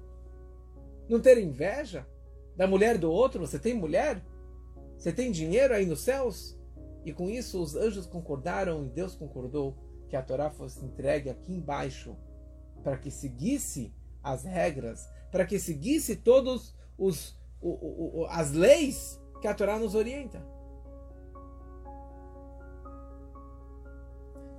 Não 1.09 1.19
ter 1.19 1.39
inveja 1.39 2.07
da 2.55 2.67
mulher 2.67 2.97
do 2.97 3.11
outro? 3.11 3.45
Você 3.45 3.57
tem 3.57 3.73
mulher? 3.73 4.23
Você 4.95 5.11
tem 5.11 5.31
dinheiro 5.31 5.73
aí 5.73 5.85
nos 5.85 6.01
céus? 6.01 6.57
E 7.03 7.11
com 7.11 7.29
isso 7.29 7.59
os 7.61 7.75
anjos 7.75 8.05
concordaram 8.05 8.85
e 8.85 8.89
Deus 8.89 9.15
concordou 9.15 9.75
que 10.07 10.15
a 10.15 10.21
Torá 10.21 10.51
fosse 10.51 10.85
entregue 10.85 11.29
aqui 11.29 11.53
embaixo 11.53 12.15
para 12.83 12.97
que 12.97 13.09
seguisse 13.09 13.93
as 14.21 14.43
regras, 14.43 15.09
para 15.31 15.45
que 15.45 15.57
seguisse 15.57 16.15
todos 16.15 16.75
os 16.97 17.37
as 18.29 18.51
leis 18.51 19.19
que 19.41 19.47
a 19.47 19.53
Torá 19.53 19.77
nos 19.77 19.95
orienta. 19.95 20.45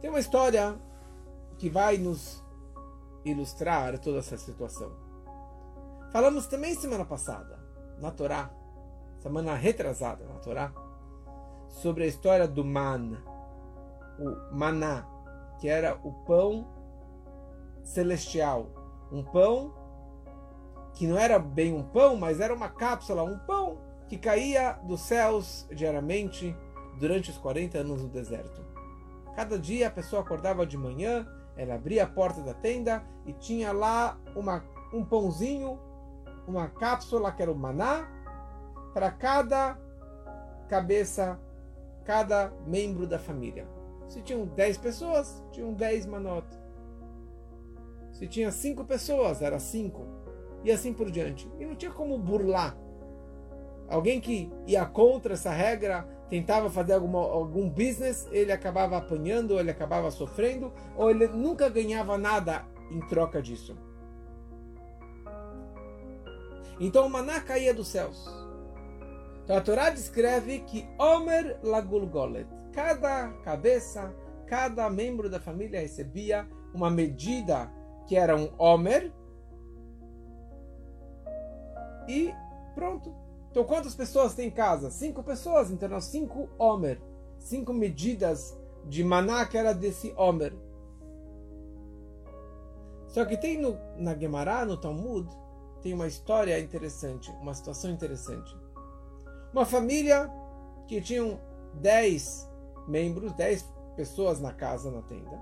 Tem 0.01 0.11
uma 0.11 0.21
história 0.21 0.79
que 1.59 1.69
vai 1.69 1.99
nos 1.99 2.43
ilustrar 3.25 3.99
toda 3.99 4.19
essa 4.19 4.37
situação. 4.37 5.10
Falamos 6.11 6.49
também 6.49 6.75
semana 6.75 7.05
passada, 7.05 7.57
na 8.01 8.11
Torá, 8.11 8.51
semana 9.21 9.55
retrasada 9.55 10.25
na 10.25 10.41
Torá, 10.41 10.73
sobre 11.69 12.03
a 12.03 12.07
história 12.09 12.49
do 12.49 12.65
man, 12.65 13.17
o 14.19 14.55
maná, 14.55 15.07
que 15.61 15.69
era 15.69 15.97
o 16.03 16.13
pão 16.25 16.67
celestial, 17.85 18.67
um 19.13 19.23
pão 19.23 19.73
que 20.95 21.07
não 21.07 21.17
era 21.17 21.39
bem 21.39 21.73
um 21.73 21.85
pão, 21.85 22.17
mas 22.17 22.41
era 22.41 22.53
uma 22.53 22.69
cápsula, 22.69 23.23
um 23.23 23.39
pão 23.39 23.79
que 24.09 24.19
caía 24.19 24.73
dos 24.83 25.03
céus 25.03 25.65
diariamente 25.71 26.57
durante 26.99 27.31
os 27.31 27.39
40 27.39 27.79
anos 27.79 28.03
no 28.03 28.09
deserto. 28.09 28.65
Cada 29.37 29.57
dia 29.57 29.87
a 29.87 29.91
pessoa 29.91 30.23
acordava 30.23 30.67
de 30.67 30.77
manhã, 30.77 31.25
ela 31.57 31.77
abria 31.77 32.03
a 32.03 32.09
porta 32.09 32.43
da 32.43 32.53
tenda 32.53 33.05
e 33.25 33.33
tinha 33.33 33.71
lá 33.71 34.19
uma, 34.35 34.65
um 34.93 35.05
pãozinho, 35.05 35.79
uma 36.51 36.69
cápsula 36.69 37.33
que 37.33 37.43
era 37.43 37.51
o 37.51 37.57
maná, 37.57 38.09
para 38.93 39.11
cada 39.11 39.79
cabeça, 40.69 41.39
cada 42.05 42.53
membro 42.67 43.07
da 43.07 43.19
família. 43.19 43.67
Se 44.09 44.21
tinham 44.21 44.45
10 44.45 44.79
pessoas, 44.79 45.43
tinham 45.53 45.73
10 45.73 46.07
manotas. 46.07 46.59
Se 48.13 48.27
tinha 48.27 48.51
5 48.51 48.85
pessoas, 48.85 49.41
era 49.41 49.59
5. 49.59 50.05
E 50.65 50.71
assim 50.71 50.93
por 50.93 51.11
diante. 51.11 51.51
E 51.59 51.65
não 51.65 51.77
tinha 51.77 51.93
como 51.93 52.19
burlar. 52.19 52.77
Alguém 53.89 54.21
que 54.21 54.53
ia 54.67 54.85
contra 54.85 55.35
essa 55.35 55.51
regra, 55.51 56.07
tentava 56.29 56.71
fazer 56.71 56.93
alguma, 56.93 57.19
algum 57.19 57.69
business, 57.69 58.29
ele 58.31 58.53
acabava 58.53 58.97
apanhando, 58.97 59.59
ele 59.59 59.71
acabava 59.71 60.11
sofrendo, 60.11 60.73
ou 60.97 61.11
ele 61.11 61.27
nunca 61.29 61.69
ganhava 61.69 62.17
nada 62.17 62.65
em 62.91 63.01
troca 63.01 63.43
disso. 63.43 63.77
Então 66.81 67.07
o 67.07 67.11
maná 67.11 67.41
caía 67.41 67.73
dos 67.73 67.89
céus. 67.89 68.27
Então 69.45 69.57
a 69.57 69.61
Torá 69.61 69.91
descreve 69.91 70.61
que 70.61 70.89
Omer 70.99 71.61
Lagulgolet, 71.63 72.49
cada 72.73 73.29
cabeça, 73.45 74.13
cada 74.47 74.89
membro 74.91 75.29
da 75.29 75.39
família 75.39 75.81
recebia 75.81 76.49
uma 76.75 76.91
medida 76.91 77.71
que 78.07 78.17
era 78.17 78.35
um 78.35 78.51
Omer 78.59 79.13
e 82.09 82.35
pronto. 82.75 83.15
Então, 83.51 83.65
quantas 83.65 83.95
pessoas 83.95 84.35
tem 84.35 84.49
em 84.49 84.51
casa? 84.51 84.91
Cinco 84.91 85.23
pessoas. 85.23 85.71
Então, 85.71 85.89
nós 85.89 86.05
cinco 86.05 86.49
Omer. 86.59 87.01
Cinco 87.39 87.73
medidas 87.73 88.57
de 88.87 89.03
maná 89.03 89.45
que 89.47 89.59
era 89.59 89.73
desse 89.73 90.13
Omer. 90.17 90.55
Só 93.09 93.25
que 93.25 93.37
tem 93.37 93.61
no, 93.61 93.77
na 93.97 94.17
Gemara, 94.17 94.65
no 94.65 94.77
Talmud, 94.77 95.29
tem 95.83 95.95
uma 95.95 96.07
história 96.07 96.59
interessante, 96.59 97.31
uma 97.41 97.55
situação 97.55 97.91
interessante. 97.91 98.57
Uma 99.53 99.65
família 99.65 100.31
que 100.87 101.01
tinham 101.01 101.41
dez 101.75 102.49
membros, 102.87 103.33
dez 103.33 103.69
pessoas 103.97 104.41
na 104.41 104.53
casa, 104.53 104.91
na 104.91 105.03
tenda. 105.03 105.41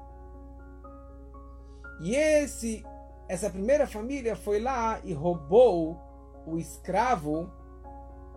E 2.01 2.15
esse, 2.15 2.85
essa 3.29 3.51
primeira 3.51 3.87
família 3.87 4.37
foi 4.37 4.61
lá 4.61 5.01
e 5.05 5.13
roubou 5.13 5.99
o 6.47 6.59
escravo 6.59 7.51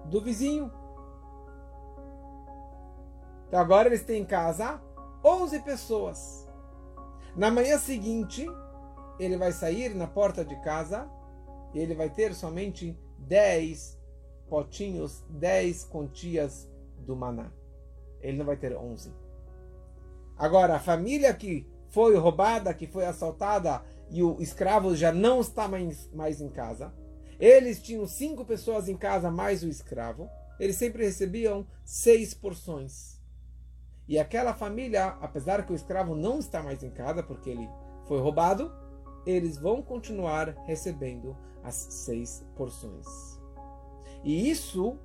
do 0.06 0.22
vizinho. 0.22 0.72
Então 3.48 3.60
agora 3.60 3.88
eles 3.88 4.04
têm 4.04 4.22
em 4.22 4.26
casa 4.26 4.82
11 5.24 5.60
pessoas. 5.60 6.48
Na 7.36 7.52
manhã 7.52 7.78
seguinte, 7.78 8.46
ele 9.20 9.38
vai 9.38 9.52
sair 9.52 9.94
na 9.96 10.08
porta 10.08 10.44
de 10.44 10.56
casa 10.62 11.10
e 11.74 11.80
ele 11.80 11.96
vai 11.96 12.10
ter 12.10 12.34
somente 12.34 12.98
10 13.20 14.00
potinhos, 14.50 15.24
10 15.30 15.86
quantias 15.86 16.70
do 17.00 17.16
maná. 17.16 17.52
Ele 18.22 18.38
não 18.38 18.46
vai 18.46 18.58
ter 18.58 18.76
11. 18.76 19.12
Agora, 20.38 20.76
a 20.76 20.80
família 20.80 21.34
que 21.34 21.68
foi 21.90 22.16
roubada, 22.16 22.74
que 22.74 22.88
foi 22.88 23.06
assaltada 23.06 23.82
e 24.10 24.24
o 24.24 24.42
escravo 24.42 24.96
já 24.96 25.12
não 25.12 25.40
está 25.40 25.68
mais, 25.68 26.10
mais 26.14 26.42
em 26.42 26.50
casa, 26.50 26.94
eles 27.40 27.82
tinham 27.82 28.06
cinco 28.06 28.46
pessoas 28.46 28.88
em 28.88 28.98
casa 28.98 29.32
mais 29.32 29.64
o 29.64 29.68
escravo. 29.68 30.30
Eles 30.60 30.76
sempre 30.76 31.04
recebiam 31.04 31.66
seis 31.84 32.34
porções. 32.34 33.20
E 34.08 34.20
aquela 34.20 34.54
família, 34.54 35.18
apesar 35.22 35.66
que 35.66 35.72
o 35.72 35.76
escravo 35.76 36.16
não 36.16 36.40
está 36.40 36.62
mais 36.62 36.84
em 36.84 36.90
casa 36.90 37.24
porque 37.24 37.50
ele 37.50 37.70
foi 38.08 38.20
roubado, 38.20 38.72
eles 39.26 39.58
vão 39.58 39.82
continuar 39.82 40.56
recebendo 40.66 41.36
as 41.64 41.76
seis 41.76 42.46
porções. 42.56 43.08
E 44.24 44.50
isso 44.50 44.98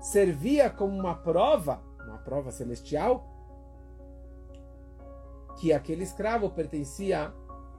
servia 0.00 0.70
como 0.70 0.98
uma 0.98 1.14
prova, 1.14 1.82
uma 2.06 2.18
prova 2.18 2.50
celestial, 2.50 3.26
que 5.58 5.72
aquele 5.72 6.02
escravo 6.02 6.50
pertencia 6.50 7.32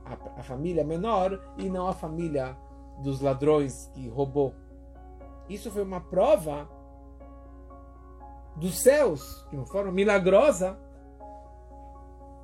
à, 0.03 0.39
à 0.39 0.43
família 0.43 0.83
menor 0.83 1.39
e 1.57 1.69
não 1.69 1.87
à 1.87 1.93
família 1.93 2.57
dos 2.99 3.21
ladrões 3.21 3.91
que 3.93 4.07
roubou. 4.07 4.53
Isso 5.49 5.69
foi 5.69 5.83
uma 5.83 6.01
prova 6.01 6.69
dos 8.55 8.79
céus, 8.79 9.45
de 9.49 9.57
uma 9.57 9.65
forma 9.65 9.91
milagrosa, 9.91 10.79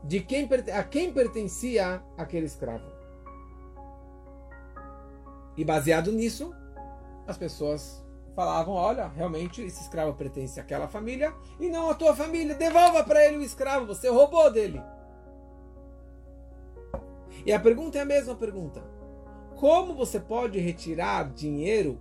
de 0.04 0.20
quem, 0.20 0.50
a 0.74 0.84
quem 0.84 1.13
pertencia 1.13 2.04
aquele 2.17 2.46
escravo. 2.46 2.90
E 5.62 5.63
baseado 5.63 6.12
nisso, 6.12 6.56
as 7.28 7.38
pessoas 7.38 8.04
falavam: 8.36 8.74
olha, 8.74 9.08
realmente 9.10 9.62
esse 9.62 9.80
escravo 9.84 10.15
pertence 10.15 10.60
àquela 10.60 10.88
família 10.88 11.36
e 11.60 11.69
não 11.69 11.88
à 11.88 11.93
tua 11.93 12.15
família. 12.15 12.56
Devolva 12.56 13.04
para 13.04 13.24
ele 13.28 13.38
o 13.38 13.43
escravo, 13.43 13.86
você 13.86 14.10
roubou 14.10 14.52
dele. 14.52 14.82
E 17.45 17.54
a 17.54 17.60
pergunta 17.60 18.00
é 18.00 18.02
a 18.02 18.06
mesma 18.06 18.34
pergunta. 18.34 18.82
Como 19.56 19.93
você 19.93 20.19
pode 20.19 20.58
retirar 20.58 21.32
dinheiro 21.32 22.00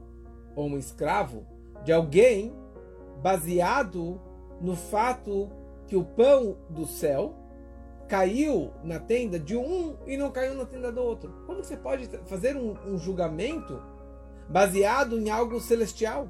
ou 0.57 0.67
um 0.67 0.79
escravo 0.79 1.47
de 1.85 1.93
alguém 1.93 2.57
baseado 3.23 4.19
no 4.59 4.75
fato 4.75 5.51
que 5.87 5.97
o 5.97 6.05
pão 6.05 6.57
do 6.71 6.87
céu 6.87 7.35
caiu 8.11 8.73
na 8.83 8.99
tenda 8.99 9.39
de 9.39 9.57
um 9.57 9.97
e 10.05 10.17
não 10.17 10.33
caiu 10.33 10.55
na 10.57 10.67
tenda 10.67 10.91
do 10.91 11.01
outro? 11.01 11.33
Como 11.47 11.63
você 11.63 11.77
pode 11.77 12.09
fazer 12.27 12.57
um, 12.57 12.75
um 12.85 12.99
julgamento 12.99 13.81
baseado 14.49 15.17
em 15.17 15.31
algo 15.31 15.61
celestial? 15.61 16.29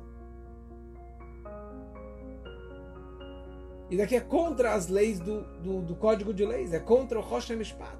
E 3.88 3.96
daqui 3.96 4.14
é 4.14 4.20
contra 4.20 4.74
as 4.74 4.88
leis 4.88 5.18
do, 5.18 5.40
do, 5.62 5.80
do 5.80 5.96
Código 5.96 6.34
de 6.34 6.44
Leis, 6.44 6.74
é 6.74 6.78
contra 6.78 7.18
o 7.18 7.22
Rosh 7.22 7.48
Mishpat. 7.50 7.98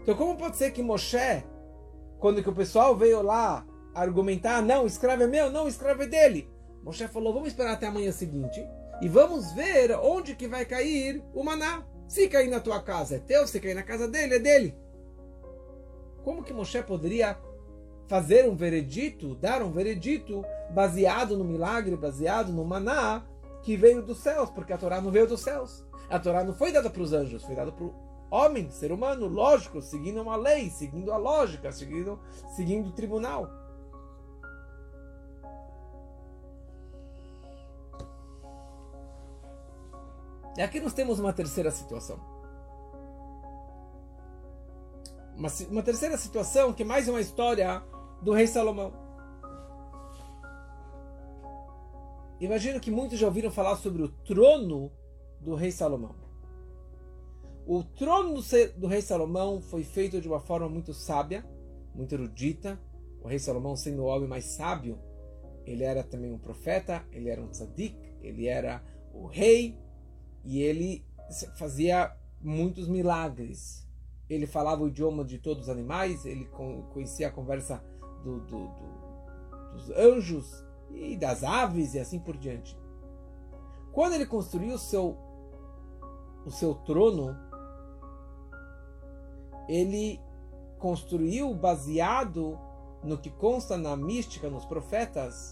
Então, 0.00 0.14
como 0.14 0.38
pode 0.38 0.56
ser 0.56 0.70
que 0.70 0.80
Moshe 0.80 1.44
quando 2.20 2.42
que 2.42 2.48
o 2.48 2.54
pessoal 2.54 2.96
veio 2.96 3.20
lá 3.22 3.66
argumentar, 3.92 4.62
não, 4.62 4.86
escravo 4.86 5.24
é 5.24 5.26
meu, 5.26 5.50
não, 5.50 5.66
escravo 5.66 6.04
é 6.04 6.06
dele. 6.06 6.48
Moshe 6.84 7.06
falou, 7.08 7.32
vamos 7.34 7.48
esperar 7.48 7.72
até 7.72 7.88
amanhã 7.88 8.12
seguinte 8.12 8.64
e 9.02 9.08
vamos 9.08 9.52
ver 9.52 9.92
onde 10.00 10.36
que 10.36 10.46
vai 10.46 10.64
cair 10.64 11.22
o 11.34 11.42
maná. 11.42 11.84
Se 12.08 12.26
cair 12.26 12.48
na 12.48 12.58
tua 12.58 12.80
casa 12.80 13.16
é 13.16 13.18
teu, 13.18 13.46
se 13.46 13.60
cair 13.60 13.74
na 13.74 13.82
casa 13.82 14.08
dele 14.08 14.36
é 14.36 14.38
dele. 14.38 14.74
Como 16.24 16.42
que 16.42 16.54
Moshe 16.54 16.82
poderia 16.82 17.38
fazer 18.06 18.48
um 18.48 18.56
veredito, 18.56 19.34
dar 19.34 19.62
um 19.62 19.70
veredito 19.70 20.42
baseado 20.70 21.36
no 21.36 21.44
milagre, 21.44 21.94
baseado 21.96 22.50
no 22.50 22.64
maná 22.64 23.22
que 23.62 23.76
veio 23.76 24.02
dos 24.02 24.18
céus? 24.18 24.48
Porque 24.50 24.72
a 24.72 24.78
Torá 24.78 25.02
não 25.02 25.10
veio 25.10 25.28
dos 25.28 25.42
céus. 25.42 25.84
A 26.08 26.18
Torá 26.18 26.42
não 26.42 26.54
foi 26.54 26.72
dada 26.72 26.88
para 26.88 27.02
os 27.02 27.12
anjos, 27.12 27.44
foi 27.44 27.54
dada 27.54 27.70
para 27.70 27.86
homem, 28.30 28.70
ser 28.70 28.90
humano, 28.90 29.26
lógico, 29.26 29.82
seguindo 29.82 30.22
uma 30.22 30.36
lei, 30.36 30.70
seguindo 30.70 31.12
a 31.12 31.18
lógica, 31.18 31.70
seguindo, 31.70 32.18
seguindo 32.56 32.88
o 32.88 32.92
tribunal. 32.92 33.50
E 40.58 40.62
aqui 40.62 40.78
nós 40.78 40.92
temos 40.92 41.18
uma 41.18 41.32
terceira 41.32 41.70
situação. 41.70 42.20
uma, 45.38 45.48
uma 45.70 45.82
terceira 45.82 46.16
situação 46.18 46.72
que 46.72 46.82
é 46.82 46.86
mais 46.86 47.08
uma 47.08 47.20
história 47.20 47.80
do 48.20 48.32
rei 48.32 48.48
Salomão. 48.48 48.92
Imagino 52.40 52.80
que 52.80 52.90
muitos 52.90 53.18
já 53.18 53.26
ouviram 53.26 53.50
falar 53.50 53.76
sobre 53.76 54.02
o 54.02 54.08
trono 54.08 54.90
do 55.40 55.54
rei 55.54 55.70
Salomão. 55.70 56.16
O 57.64 57.84
trono 57.84 58.40
do 58.76 58.86
rei 58.88 59.00
Salomão 59.00 59.60
foi 59.60 59.84
feito 59.84 60.20
de 60.20 60.26
uma 60.26 60.40
forma 60.40 60.68
muito 60.68 60.92
sábia, 60.92 61.44
muito 61.94 62.14
erudita. 62.14 62.80
O 63.22 63.28
rei 63.28 63.38
Salomão, 63.38 63.76
sendo 63.76 64.02
o 64.02 64.06
homem 64.06 64.28
mais 64.28 64.44
sábio, 64.44 64.98
ele 65.64 65.84
era 65.84 66.02
também 66.02 66.32
um 66.32 66.38
profeta, 66.38 67.04
ele 67.12 67.28
era 67.28 67.40
um 67.40 67.48
tzadik, 67.48 67.96
ele 68.22 68.48
era 68.48 68.82
o 69.12 69.26
rei 69.26 69.76
e 70.48 70.62
ele 70.62 71.04
fazia 71.58 72.10
muitos 72.40 72.88
milagres. 72.88 73.86
Ele 74.30 74.46
falava 74.46 74.82
o 74.82 74.88
idioma 74.88 75.22
de 75.22 75.38
todos 75.38 75.64
os 75.64 75.68
animais, 75.68 76.24
ele 76.24 76.46
conhecia 76.90 77.28
a 77.28 77.30
conversa 77.30 77.84
do, 78.24 78.40
do, 78.40 78.68
do, 78.68 79.72
dos 79.74 79.90
anjos 79.90 80.64
e 80.90 81.18
das 81.18 81.44
aves 81.44 81.92
e 81.92 81.98
assim 81.98 82.18
por 82.18 82.34
diante. 82.34 82.78
Quando 83.92 84.14
ele 84.14 84.24
construiu 84.24 84.76
o 84.76 84.78
seu, 84.78 85.18
o 86.46 86.50
seu 86.50 86.74
trono, 86.76 87.36
ele 89.68 90.18
construiu 90.78 91.54
baseado 91.54 92.58
no 93.04 93.18
que 93.18 93.28
consta 93.28 93.76
na 93.76 93.94
mística, 93.94 94.48
nos 94.48 94.64
profetas, 94.64 95.50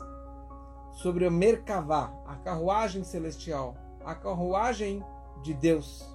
sobre 0.95 1.27
o 1.27 1.31
Merkavá, 1.31 2.19
a 2.25 2.37
carruagem 2.37 3.05
celestial, 3.05 3.77
a 4.07 4.15
carruagem 4.15 5.05
de 5.43 5.53
Deus. 5.53 6.09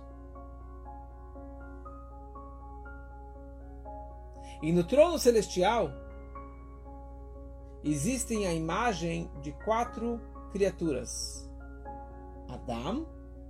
E 4.64 4.72
no 4.72 4.84
trono 4.84 5.20
celestial 5.20 5.90
existem 7.84 8.48
a 8.48 8.54
imagem 8.54 9.30
de 9.42 9.52
quatro 9.52 10.22
criaturas: 10.54 11.50
Adam, 12.48 13.06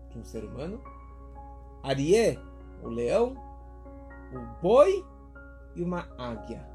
de 0.10 0.18
um 0.18 0.24
ser 0.24 0.44
humano, 0.44 0.82
Arié, 1.84 2.40
o 2.82 2.90
leão, 2.90 3.36
o 4.34 4.62
boi 4.62 5.06
e 5.76 5.84
uma 5.84 6.08
águia. 6.18 6.68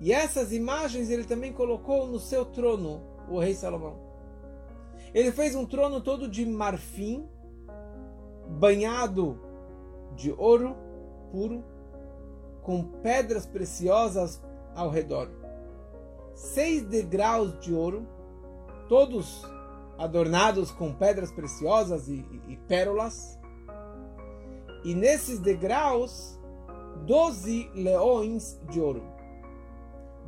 E 0.00 0.12
essas 0.12 0.52
imagens 0.52 1.08
ele 1.08 1.24
também 1.24 1.52
colocou 1.52 2.06
no 2.08 2.18
seu 2.18 2.44
trono, 2.44 3.00
o 3.28 3.38
rei 3.38 3.54
Salomão. 3.54 4.03
Ele 5.14 5.30
fez 5.30 5.54
um 5.54 5.64
trono 5.64 6.00
todo 6.00 6.28
de 6.28 6.44
marfim, 6.44 7.28
banhado 8.58 9.40
de 10.16 10.32
ouro 10.32 10.76
puro, 11.30 11.64
com 12.62 12.82
pedras 12.82 13.46
preciosas 13.46 14.42
ao 14.74 14.90
redor. 14.90 15.30
Seis 16.34 16.82
degraus 16.82 17.56
de 17.60 17.72
ouro, 17.72 18.08
todos 18.88 19.46
adornados 19.96 20.72
com 20.72 20.92
pedras 20.92 21.30
preciosas 21.30 22.08
e, 22.08 22.14
e, 22.48 22.54
e 22.54 22.56
pérolas. 22.66 23.38
E 24.84 24.94
nesses 24.96 25.38
degraus 25.38 26.40
doze 27.06 27.70
leões 27.72 28.60
de 28.68 28.80
ouro. 28.80 29.02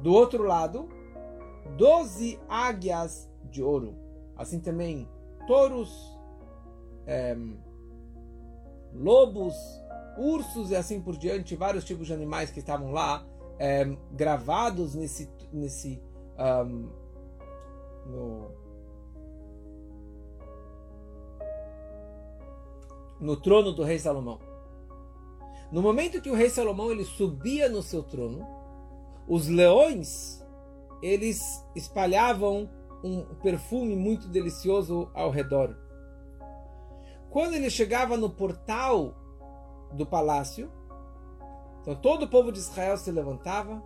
Do 0.00 0.12
outro 0.12 0.44
lado, 0.44 0.88
doze 1.76 2.38
águias 2.48 3.28
de 3.50 3.62
ouro. 3.62 4.05
Assim 4.36 4.60
também 4.60 5.08
touros, 5.46 6.18
é, 7.06 7.36
lobos, 8.92 9.54
ursos 10.18 10.70
e 10.70 10.76
assim 10.76 11.00
por 11.00 11.16
diante, 11.16 11.56
vários 11.56 11.84
tipos 11.84 12.06
de 12.06 12.12
animais 12.12 12.50
que 12.50 12.60
estavam 12.60 12.90
lá 12.92 13.26
é, 13.58 13.84
gravados 14.12 14.94
nesse, 14.94 15.30
nesse 15.52 16.02
um, 16.38 16.90
no, 18.06 18.50
no 23.20 23.36
trono 23.36 23.72
do 23.72 23.82
rei 23.82 23.98
Salomão. 23.98 24.40
No 25.72 25.82
momento 25.82 26.20
que 26.20 26.30
o 26.30 26.34
rei 26.34 26.48
Salomão 26.48 26.90
ele 26.90 27.04
subia 27.04 27.68
no 27.68 27.82
seu 27.82 28.02
trono, 28.02 28.46
os 29.26 29.48
leões 29.48 30.44
eles 31.02 31.64
espalhavam 31.74 32.70
um 33.06 33.34
perfume 33.36 33.94
muito 33.94 34.28
delicioso 34.28 35.10
ao 35.14 35.30
redor. 35.30 35.76
Quando 37.30 37.54
ele 37.54 37.70
chegava 37.70 38.16
no 38.16 38.30
portal 38.30 39.14
do 39.92 40.06
palácio, 40.06 40.70
então 41.80 41.94
todo 41.94 42.24
o 42.24 42.28
povo 42.28 42.50
de 42.50 42.58
Israel 42.58 42.96
se 42.96 43.10
levantava 43.10 43.82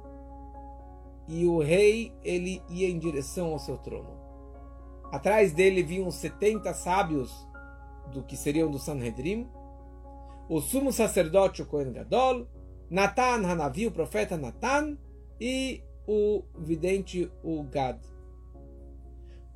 e 1.28 1.46
o 1.46 1.58
rei 1.58 2.14
ele 2.22 2.62
ia 2.68 2.88
em 2.88 2.98
direção 2.98 3.52
ao 3.52 3.58
seu 3.58 3.76
trono. 3.78 4.18
Atrás 5.12 5.52
dele 5.52 5.82
vinham 5.82 6.10
70 6.10 6.72
sábios 6.74 7.46
do 8.12 8.22
que 8.22 8.36
seriam 8.36 8.70
do 8.70 8.78
Sanhedrin 8.78 9.48
o 10.50 10.60
sumo 10.60 10.92
sacerdote, 10.92 11.62
o 11.62 11.66
Kohen 11.66 11.92
Gadol, 11.92 12.44
Natan 12.90 13.46
Hanavi, 13.46 13.86
o 13.86 13.92
profeta 13.92 14.36
Natan, 14.36 14.98
e 15.40 15.80
o 16.08 16.42
vidente, 16.58 17.30
o 17.44 17.62
Gad. 17.62 18.00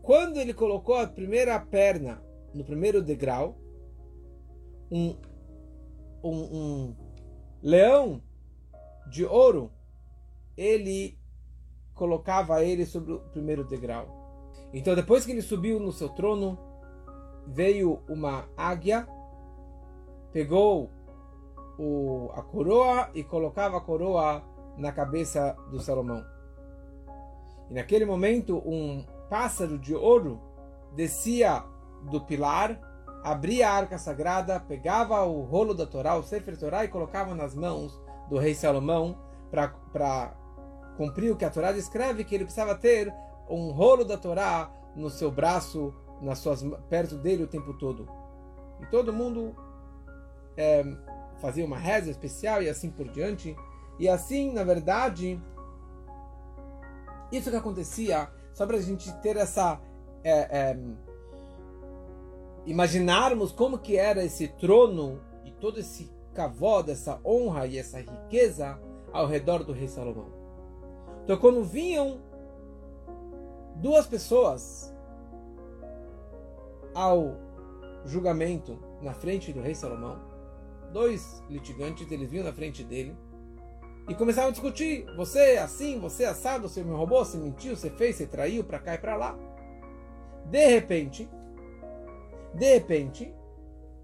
Quando 0.04 0.38
ele 0.38 0.54
colocou 0.54 0.96
a 0.96 1.06
primeira 1.06 1.58
perna 1.58 2.22
no 2.52 2.64
primeiro 2.64 3.02
degrau, 3.02 3.58
um, 4.90 5.16
um, 6.22 6.30
um 6.30 6.96
leão 7.62 8.22
de 9.10 9.24
ouro, 9.24 9.72
ele 10.56 11.18
colocava 11.94 12.62
ele 12.62 12.86
sobre 12.86 13.14
o 13.14 13.20
primeiro 13.30 13.64
degrau. 13.64 14.06
Então, 14.72 14.94
depois 14.94 15.24
que 15.24 15.32
ele 15.32 15.42
subiu 15.42 15.80
no 15.80 15.92
seu 15.92 16.08
trono, 16.10 16.58
veio 17.46 18.02
uma 18.08 18.48
águia 18.56 19.06
pegou 20.34 20.90
o, 21.78 22.28
a 22.34 22.42
coroa 22.42 23.08
e 23.14 23.22
colocava 23.22 23.78
a 23.78 23.80
coroa 23.80 24.42
na 24.76 24.90
cabeça 24.90 25.56
do 25.70 25.78
Salomão. 25.78 26.24
E 27.70 27.74
naquele 27.74 28.04
momento, 28.04 28.58
um 28.66 29.04
pássaro 29.28 29.78
de 29.78 29.94
ouro 29.94 30.40
descia 30.94 31.64
do 32.10 32.20
pilar, 32.20 32.78
abria 33.22 33.68
a 33.68 33.72
arca 33.72 33.98
sagrada, 33.98 34.60
pegava 34.60 35.22
o 35.24 35.42
rolo 35.42 35.74
da 35.74 35.86
Torá, 35.86 36.14
o 36.16 36.22
Sefer 36.22 36.58
Torá, 36.58 36.84
e 36.84 36.88
colocava 36.88 37.34
nas 37.34 37.54
mãos 37.54 37.98
do 38.28 38.38
rei 38.38 38.54
Salomão 38.54 39.18
para 39.50 40.34
cumprir 40.96 41.32
o 41.32 41.36
que 41.36 41.44
a 41.44 41.50
Torá 41.50 41.72
descreve, 41.72 42.24
que 42.24 42.34
ele 42.34 42.44
precisava 42.44 42.74
ter 42.74 43.12
um 43.48 43.70
rolo 43.70 44.04
da 44.04 44.16
Torá 44.16 44.70
no 44.94 45.10
seu 45.10 45.30
braço, 45.30 45.94
nas 46.20 46.38
suas, 46.38 46.62
perto 46.88 47.16
dele 47.16 47.42
o 47.44 47.48
tempo 47.48 47.74
todo. 47.74 48.08
E 48.80 48.86
todo 48.86 49.12
mundo 49.12 49.54
é, 50.56 50.84
fazia 51.40 51.64
uma 51.64 51.78
reza 51.78 52.10
especial 52.10 52.62
e 52.62 52.68
assim 52.68 52.90
por 52.90 53.08
diante. 53.08 53.56
E 53.98 54.08
assim, 54.08 54.52
na 54.52 54.64
verdade, 54.64 55.40
isso 57.30 57.50
que 57.50 57.56
acontecia, 57.56 58.28
só 58.54 58.66
para 58.66 58.78
a 58.78 58.80
gente 58.80 59.12
ter 59.20 59.36
essa. 59.36 59.78
É, 60.22 60.70
é, 60.70 60.78
imaginarmos 62.64 63.52
como 63.52 63.78
que 63.78 63.98
era 63.98 64.24
esse 64.24 64.48
trono 64.48 65.20
e 65.44 65.50
todo 65.50 65.78
esse 65.78 66.10
cavó, 66.32 66.80
dessa 66.80 67.20
honra 67.22 67.66
e 67.66 67.78
essa 67.78 68.00
riqueza 68.00 68.80
ao 69.12 69.26
redor 69.26 69.64
do 69.64 69.72
rei 69.72 69.86
Salomão. 69.86 70.32
Então, 71.22 71.36
quando 71.36 71.62
vinham 71.62 72.20
duas 73.76 74.06
pessoas 74.06 74.94
ao 76.94 77.36
julgamento 78.06 78.78
na 79.02 79.12
frente 79.12 79.52
do 79.52 79.60
rei 79.60 79.74
Salomão, 79.74 80.18
dois 80.90 81.42
litigantes, 81.50 82.10
eles 82.10 82.30
vinham 82.30 82.44
na 82.46 82.52
frente 82.52 82.82
dele 82.82 83.14
e 84.08 84.14
começavam 84.14 84.48
a 84.48 84.52
discutir. 84.52 85.06
Você 85.16 85.54
é 85.54 85.58
assim, 85.58 85.98
você 85.98 86.24
é 86.24 86.28
assado, 86.28 86.68
você 86.68 86.82
me 86.82 86.92
roubou, 86.92 87.24
você 87.24 87.36
mentiu, 87.36 87.76
você 87.76 87.90
fez, 87.90 88.16
você 88.16 88.26
traiu 88.26 88.64
para 88.64 88.78
cá 88.78 88.94
e 88.94 88.98
para 88.98 89.16
lá. 89.16 89.38
De 90.46 90.66
repente, 90.66 91.28
de 92.54 92.74
repente, 92.74 93.34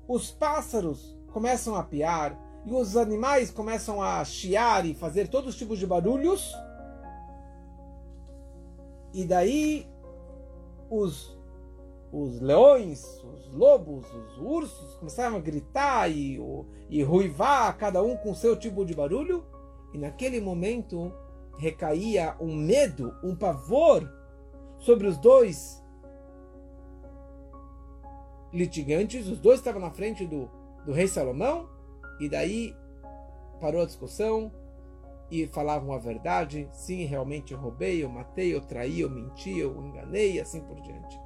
os 0.09 0.31
pássaros 0.31 1.17
começam 1.33 1.75
a 1.75 1.83
piar 1.83 2.39
e 2.65 2.73
os 2.73 2.97
animais 2.97 3.51
começam 3.51 4.03
a 4.03 4.25
chiar 4.25 4.85
e 4.85 4.95
fazer 4.95 5.29
todos 5.29 5.51
os 5.51 5.57
tipos 5.57 5.79
de 5.79 5.87
barulhos. 5.87 6.53
E 9.13 9.25
daí 9.25 9.87
os 10.89 11.39
os 12.13 12.41
leões, 12.41 13.05
os 13.23 13.53
lobos, 13.53 14.05
os 14.13 14.39
ursos 14.39 14.95
começaram 14.97 15.37
a 15.37 15.41
gritar 15.41 16.11
e, 16.11 16.41
e 16.89 17.03
ruivar, 17.03 17.77
cada 17.77 18.03
um 18.03 18.17
com 18.17 18.35
seu 18.35 18.57
tipo 18.57 18.85
de 18.85 18.95
barulho, 18.95 19.45
e 19.93 19.99
naquele 19.99 20.41
momento 20.41 21.13
recaía 21.59 22.37
um 22.41 22.55
medo, 22.55 23.15
um 23.23 23.35
pavor 23.37 24.11
sobre 24.79 25.07
os 25.07 25.19
dois 25.19 25.83
litigantes, 28.53 29.29
os 29.29 29.39
dois 29.39 29.59
estavam 29.59 29.81
na 29.81 29.91
frente 29.91 30.27
do, 30.27 30.51
do 30.85 30.93
rei 30.93 31.07
Salomão, 31.07 31.69
e 32.19 32.29
daí 32.29 32.75
parou 33.61 33.83
a 33.83 33.87
discussão, 33.87 34.51
e 35.31 35.47
falavam 35.47 35.93
a 35.93 35.99
verdade. 35.99 36.69
Sim, 36.73 37.05
realmente 37.05 37.53
eu 37.53 37.59
roubei, 37.59 38.03
eu 38.03 38.09
matei, 38.09 38.55
eu 38.55 38.61
traí, 38.61 39.01
eu 39.01 39.09
menti, 39.09 39.57
eu 39.59 39.71
enganei 39.87 40.33
e 40.33 40.41
assim 40.41 40.61
por 40.61 40.81
diante. 40.81 41.19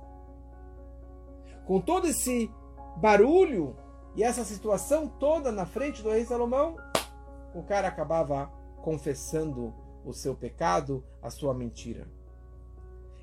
Com 1.64 1.80
todo 1.80 2.06
esse 2.06 2.50
barulho 2.98 3.74
e 4.14 4.22
essa 4.22 4.44
situação 4.44 5.08
toda 5.08 5.50
na 5.50 5.64
frente 5.64 6.02
do 6.02 6.10
rei 6.10 6.24
Salomão, 6.24 6.76
o 7.54 7.62
cara 7.62 7.88
acabava 7.88 8.52
confessando 8.82 9.72
o 10.04 10.12
seu 10.12 10.34
pecado, 10.34 11.02
a 11.22 11.30
sua 11.30 11.54
mentira. 11.54 12.06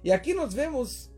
E 0.04 0.12
aqui 0.12 0.34
nós 0.34 0.54
vemos 0.54 1.12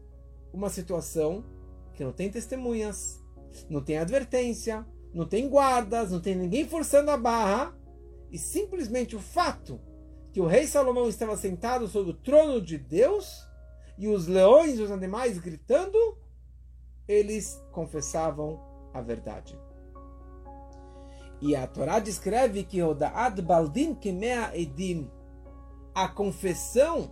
uma 0.52 0.70
situação 0.70 1.46
que 1.94 2.04
não 2.04 2.12
tem 2.12 2.30
testemunhas, 2.30 3.24
não 3.70 3.82
tem 3.82 3.98
advertência, 3.98 4.86
não 5.14 5.28
tem 5.28 5.48
guardas, 5.48 6.12
não 6.12 6.20
tem 6.20 6.36
ninguém 6.36 6.68
forçando 6.68 7.12
a 7.12 7.18
barra, 7.18 7.74
e 8.32 8.38
simplesmente 8.38 9.16
o 9.16 9.20
fato 9.20 9.80
que 10.32 10.42
o 10.42 10.48
rei 10.48 10.66
Salomão 10.66 11.08
estava 11.08 11.38
sentado 11.38 11.88
sobre 11.88 12.12
o 12.12 12.16
trono 12.16 12.60
de 12.60 12.78
Deus 12.78 13.48
e 13.98 14.08
os 14.08 14.28
leões 14.28 14.80
e 14.80 14.82
os 14.82 14.92
animais 14.92 15.38
gritando, 15.38 15.98
eles 17.08 17.62
confessavam 17.72 18.60
a 18.92 19.02
verdade. 19.02 19.58
E 21.44 21.58
a 21.58 21.68
Torá 21.68 22.00
descreve 22.00 22.64
que 22.64 22.82
o 22.82 22.94
Da'ad 22.94 23.42
Baldin 23.42 23.94
Kemea 23.94 24.58
Edim, 24.58 25.12
a 25.94 26.08
confissão 26.08 27.12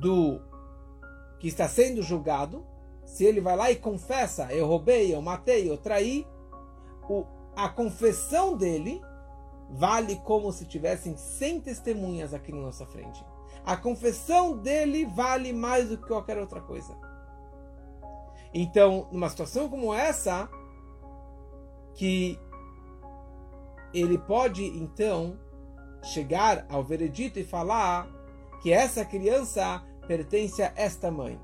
do 0.00 0.40
que 1.38 1.46
está 1.46 1.68
sendo 1.68 2.00
julgado, 2.02 2.66
se 3.04 3.26
ele 3.26 3.38
vai 3.38 3.54
lá 3.54 3.70
e 3.70 3.76
confessa, 3.76 4.50
eu 4.50 4.66
roubei, 4.66 5.14
eu 5.14 5.20
matei, 5.20 5.70
eu 5.70 5.76
traí, 5.76 6.26
o, 7.06 7.26
a 7.54 7.68
confissão 7.68 8.56
dele 8.56 9.02
vale 9.68 10.16
como 10.24 10.50
se 10.52 10.64
tivessem 10.64 11.18
100 11.18 11.60
testemunhas 11.60 12.32
aqui 12.32 12.50
na 12.50 12.62
nossa 12.62 12.86
frente. 12.86 13.22
A 13.62 13.76
confissão 13.76 14.56
dele 14.56 15.04
vale 15.04 15.52
mais 15.52 15.90
do 15.90 15.98
que 15.98 16.06
qualquer 16.06 16.38
outra 16.38 16.62
coisa. 16.62 16.96
Então, 18.54 19.06
numa 19.12 19.28
situação 19.28 19.68
como 19.68 19.92
essa, 19.92 20.48
que 21.94 22.38
ele 23.92 24.18
pode 24.18 24.64
então 24.64 25.38
chegar 26.02 26.66
ao 26.68 26.82
veredito 26.82 27.38
e 27.38 27.44
falar 27.44 28.08
que 28.62 28.72
essa 28.72 29.04
criança 29.04 29.84
pertence 30.06 30.62
a 30.62 30.72
esta 30.76 31.10
mãe. 31.10 31.40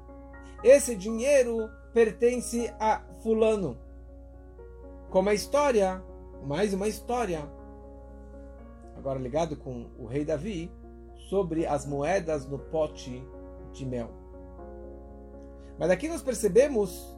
Esse 0.62 0.96
dinheiro 0.96 1.68
pertence 1.92 2.72
a 2.80 3.02
fulano. 3.22 3.78
Como 5.10 5.28
a 5.28 5.34
história, 5.34 6.02
mais 6.44 6.74
uma 6.74 6.88
história, 6.88 7.48
agora 8.96 9.18
ligado 9.18 9.56
com 9.56 9.90
o 9.98 10.06
rei 10.06 10.24
Davi, 10.24 10.70
sobre 11.28 11.66
as 11.66 11.86
moedas 11.86 12.46
no 12.46 12.58
pote 12.58 13.22
de 13.72 13.84
mel. 13.84 14.10
Mas 15.78 15.90
aqui 15.90 16.08
nós 16.08 16.22
percebemos 16.22 17.16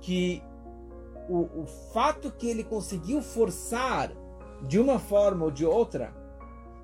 que 0.00 0.42
o, 1.28 1.62
o 1.62 1.66
fato 1.92 2.30
que 2.30 2.48
ele 2.48 2.64
conseguiu 2.64 3.22
forçar 3.22 4.12
de 4.62 4.78
uma 4.78 4.98
forma 4.98 5.44
ou 5.44 5.50
de 5.50 5.64
outra 5.64 6.12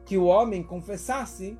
que 0.04 0.18
o 0.18 0.26
homem 0.26 0.62
confessasse, 0.62 1.58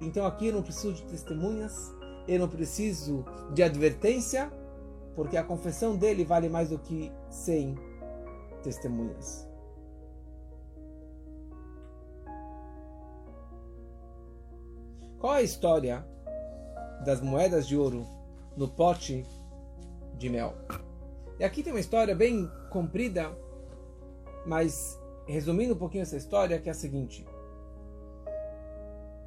então 0.00 0.24
aqui 0.24 0.46
eu 0.46 0.54
não 0.54 0.62
preciso 0.62 0.94
de 0.94 1.02
testemunhas, 1.04 1.92
eu 2.26 2.38
não 2.38 2.48
preciso 2.48 3.24
de 3.52 3.62
advertência, 3.62 4.52
porque 5.14 5.36
a 5.36 5.44
confissão 5.44 5.96
dele 5.96 6.24
vale 6.24 6.48
mais 6.48 6.70
do 6.70 6.78
que 6.78 7.12
100 7.30 7.74
testemunhas. 8.62 9.48
Qual 15.18 15.32
a 15.32 15.42
história 15.42 16.06
das 17.04 17.20
moedas 17.20 17.66
de 17.66 17.76
ouro 17.76 18.06
no 18.56 18.68
pote 18.68 19.26
de 20.18 20.28
mel? 20.28 20.54
E 21.38 21.44
aqui 21.44 21.62
tem 21.62 21.72
uma 21.72 21.80
história 21.80 22.14
bem 22.14 22.50
comprida, 22.70 23.36
mas 24.46 25.00
resumindo 25.26 25.74
um 25.74 25.78
pouquinho 25.78 26.02
essa 26.02 26.16
história, 26.16 26.60
que 26.60 26.68
é 26.68 26.72
a 26.72 26.74
seguinte. 26.74 27.26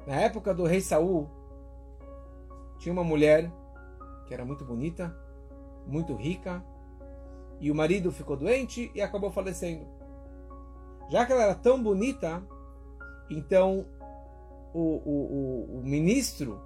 Na 0.06 0.16
época 0.16 0.54
do 0.54 0.64
rei 0.64 0.80
Saul, 0.80 1.28
tinha 2.78 2.92
uma 2.92 3.04
mulher 3.04 3.52
que 4.26 4.32
era 4.32 4.44
muito 4.44 4.64
bonita, 4.64 5.14
muito 5.86 6.14
rica, 6.14 6.64
e 7.60 7.70
o 7.70 7.74
marido 7.74 8.10
ficou 8.10 8.36
doente 8.36 8.90
e 8.94 9.02
acabou 9.02 9.30
falecendo. 9.30 9.86
Já 11.10 11.26
que 11.26 11.32
ela 11.32 11.42
era 11.42 11.54
tão 11.54 11.82
bonita, 11.82 12.42
então 13.28 13.86
o, 14.72 14.80
o, 14.80 15.74
o, 15.74 15.78
o 15.78 15.82
ministro 15.82 16.60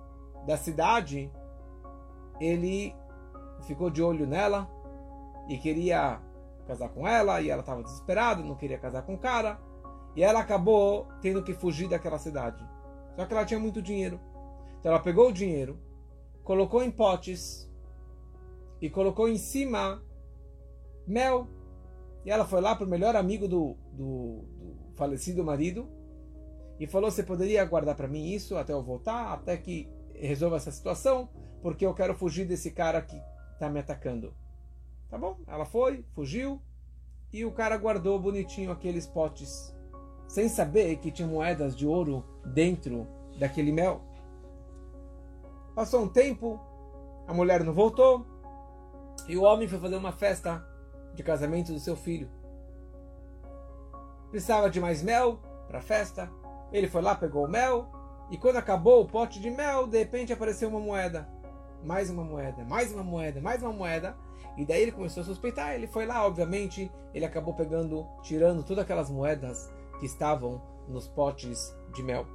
da 0.47 0.57
cidade 0.57 1.31
ele 2.41 2.95
ficou 3.67 3.89
de 3.89 4.03
olho 4.03 4.27
nela 4.27 4.69
e 5.49 5.59
queria 5.59 6.21
casar 6.67 6.89
com 6.89 7.07
ela, 7.07 7.41
e 7.41 7.51
ela 7.51 7.61
estava 7.61 7.83
desesperada, 7.83 8.43
não 8.43 8.57
queria 8.57 8.79
casar 8.79 9.03
com 9.03 9.15
o 9.15 9.19
cara, 9.19 9.61
e 10.15 10.23
ela 10.23 10.41
acabou 10.41 11.09
tendo 11.21 11.43
que 11.43 11.55
fugir 11.55 11.89
daquela 11.89 12.19
cidade. 12.19 12.65
Só 13.17 13.27
que 13.27 13.33
ela 13.33 13.45
tinha 13.45 13.61
muito 13.61 13.83
dinheiro. 13.83 14.21
Então 14.79 14.93
ela 14.93 15.01
pegou 15.03 15.29
o 15.29 15.33
dinheiro, 15.33 15.79
colocou 16.45 16.83
em 16.83 16.91
potes 16.91 17.71
e 18.81 18.91
colocou 18.91 19.29
em 19.29 19.37
cima 19.37 20.03
mel. 21.07 21.47
E 22.25 22.31
ela 22.31 22.45
foi 22.45 22.61
lá 22.61 22.75
para 22.75 22.87
o 22.87 22.91
melhor 22.91 23.17
amigo 23.17 23.49
do, 23.49 23.77
do, 23.93 24.45
do 24.59 24.95
falecido 24.97 25.45
marido 25.45 25.89
e 26.79 26.87
falou: 26.87 27.11
Você 27.11 27.23
poderia 27.23 27.65
guardar 27.65 27.95
para 27.95 28.09
mim 28.09 28.33
isso 28.33 28.57
até 28.57 28.73
eu 28.73 28.83
voltar, 28.83 29.33
até 29.33 29.57
que 29.57 29.89
resolva 30.15 30.57
essa 30.57 30.71
situação, 30.71 31.29
porque 31.61 31.85
eu 31.85 31.95
quero 31.95 32.15
fugir 32.15 32.47
desse 32.47 32.71
cara 32.71 33.01
que 33.03 33.21
está 33.53 33.69
me 33.69 33.81
atacando. 33.81 34.35
Tá 35.13 35.19
bom? 35.19 35.37
Ela 35.47 35.67
foi, 35.67 36.07
fugiu 36.15 36.59
e 37.31 37.45
o 37.45 37.53
cara 37.53 37.77
guardou 37.77 38.19
bonitinho 38.19 38.73
aqueles 38.73 39.07
potes, 39.07 39.77
sem 40.27 40.49
saber 40.49 40.97
que 40.97 41.11
tinha 41.11 41.29
moedas 41.29 41.77
de 41.77 41.87
ouro 41.87 42.25
dentro 42.47 43.07
daquele 43.39 43.73
mel. 43.73 44.01
Passou 45.75 46.03
um 46.03 46.09
tempo, 46.09 46.59
a 47.27 47.35
mulher 47.35 47.63
não 47.63 47.75
voltou 47.75 48.27
e 49.29 49.37
o 49.37 49.43
homem 49.43 49.69
foi 49.69 49.79
fazer 49.79 49.97
uma 49.97 50.13
festa 50.13 50.67
de 51.15 51.23
casamento 51.23 51.75
do 51.75 51.79
seu 51.79 51.95
filho. 51.95 52.31
Precisava 54.31 54.71
de 54.71 54.81
mais 54.81 55.03
mel 55.03 55.43
para 55.69 55.81
a 55.81 55.83
festa. 55.83 56.33
Ele 56.73 56.89
foi 56.89 57.03
lá, 57.03 57.15
pegou 57.15 57.45
o 57.45 57.51
mel 57.51 57.87
e 58.31 58.39
quando 58.39 58.57
acabou 58.57 59.03
o 59.03 59.07
pote 59.07 59.39
de 59.41 59.51
mel, 59.51 59.87
de 59.87 59.99
repente 59.99 60.33
apareceu 60.33 60.71
uma 60.71 60.81
moeda. 60.81 61.29
Mais 61.83 62.11
uma 62.11 62.25
moeda, 62.25 62.65
mais 62.65 62.93
uma 62.93 63.03
moeda, 63.03 63.41
mais 63.41 63.63
uma 63.63 63.73
moeda. 63.73 64.17
E 64.57 64.65
daí 64.65 64.83
ele 64.83 64.93
começou 64.93 65.23
a 65.23 65.27
suspeitar. 65.27 65.75
Ele 65.75 65.87
foi 65.87 66.07
lá, 66.07 66.27
obviamente, 66.27 66.91
ele 67.15 67.25
acabou 67.25 67.55
pegando, 67.55 68.07
tirando 68.23 68.63
todas 68.63 68.85
aquelas 68.85 69.11
moedas 69.11 69.73
que 69.99 70.07
estavam 70.07 70.61
nos 70.89 71.09
potes 71.09 71.75
de 71.95 72.03
mel. 72.03 72.27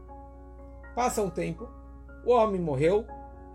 Passa 0.95 1.21
um 1.21 1.29
tempo, 1.29 1.69
o 2.25 2.31
homem 2.31 2.59
morreu, 2.59 3.05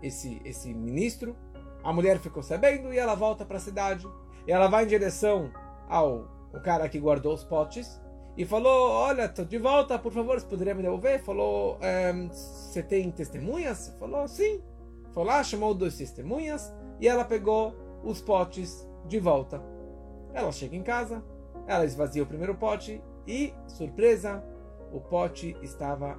esse, 0.01 0.41
esse 0.45 0.73
ministro, 0.73 1.35
a 1.83 1.91
mulher 1.91 2.19
ficou 2.19 2.41
sabendo 2.41 2.93
e 2.93 2.97
ela 2.97 3.15
volta 3.15 3.45
para 3.45 3.57
a 3.57 3.59
cidade. 3.59 4.07
E 4.47 4.51
ela 4.51 4.67
vai 4.67 4.85
em 4.85 4.87
direção 4.87 5.51
ao 5.89 6.31
o 6.53 6.59
cara 6.59 6.87
que 6.87 6.99
guardou 6.99 7.33
os 7.33 7.43
potes 7.43 7.99
e 8.37 8.45
falou: 8.45 8.91
Olha, 8.91 9.27
tô 9.27 9.43
de 9.43 9.57
volta, 9.57 9.97
por 9.97 10.11
favor, 10.11 10.39
você 10.39 10.45
poderia 10.45 10.73
me 10.73 10.81
devolver? 10.81 11.21
Falou: 11.23 11.77
Você 12.29 12.81
tem 12.81 13.11
testemunhas? 13.11 13.95
Falou: 13.99 14.27
Sim. 14.27 14.61
Foi 15.13 15.23
lá, 15.23 15.43
chamou 15.43 15.73
dois 15.73 15.97
testemunhas 15.97 16.73
e 16.99 17.07
ela 17.07 17.23
pegou 17.23 17.75
os 18.03 18.21
potes 18.21 18.87
de 19.07 19.19
volta. 19.19 19.61
Ela 20.33 20.51
chega 20.51 20.75
em 20.75 20.83
casa, 20.83 21.23
ela 21.67 21.85
esvazia 21.85 22.23
o 22.23 22.27
primeiro 22.27 22.55
pote 22.55 23.01
e, 23.27 23.53
surpresa, 23.67 24.43
o 24.91 24.99
pote 24.99 25.55
estava 25.61 26.17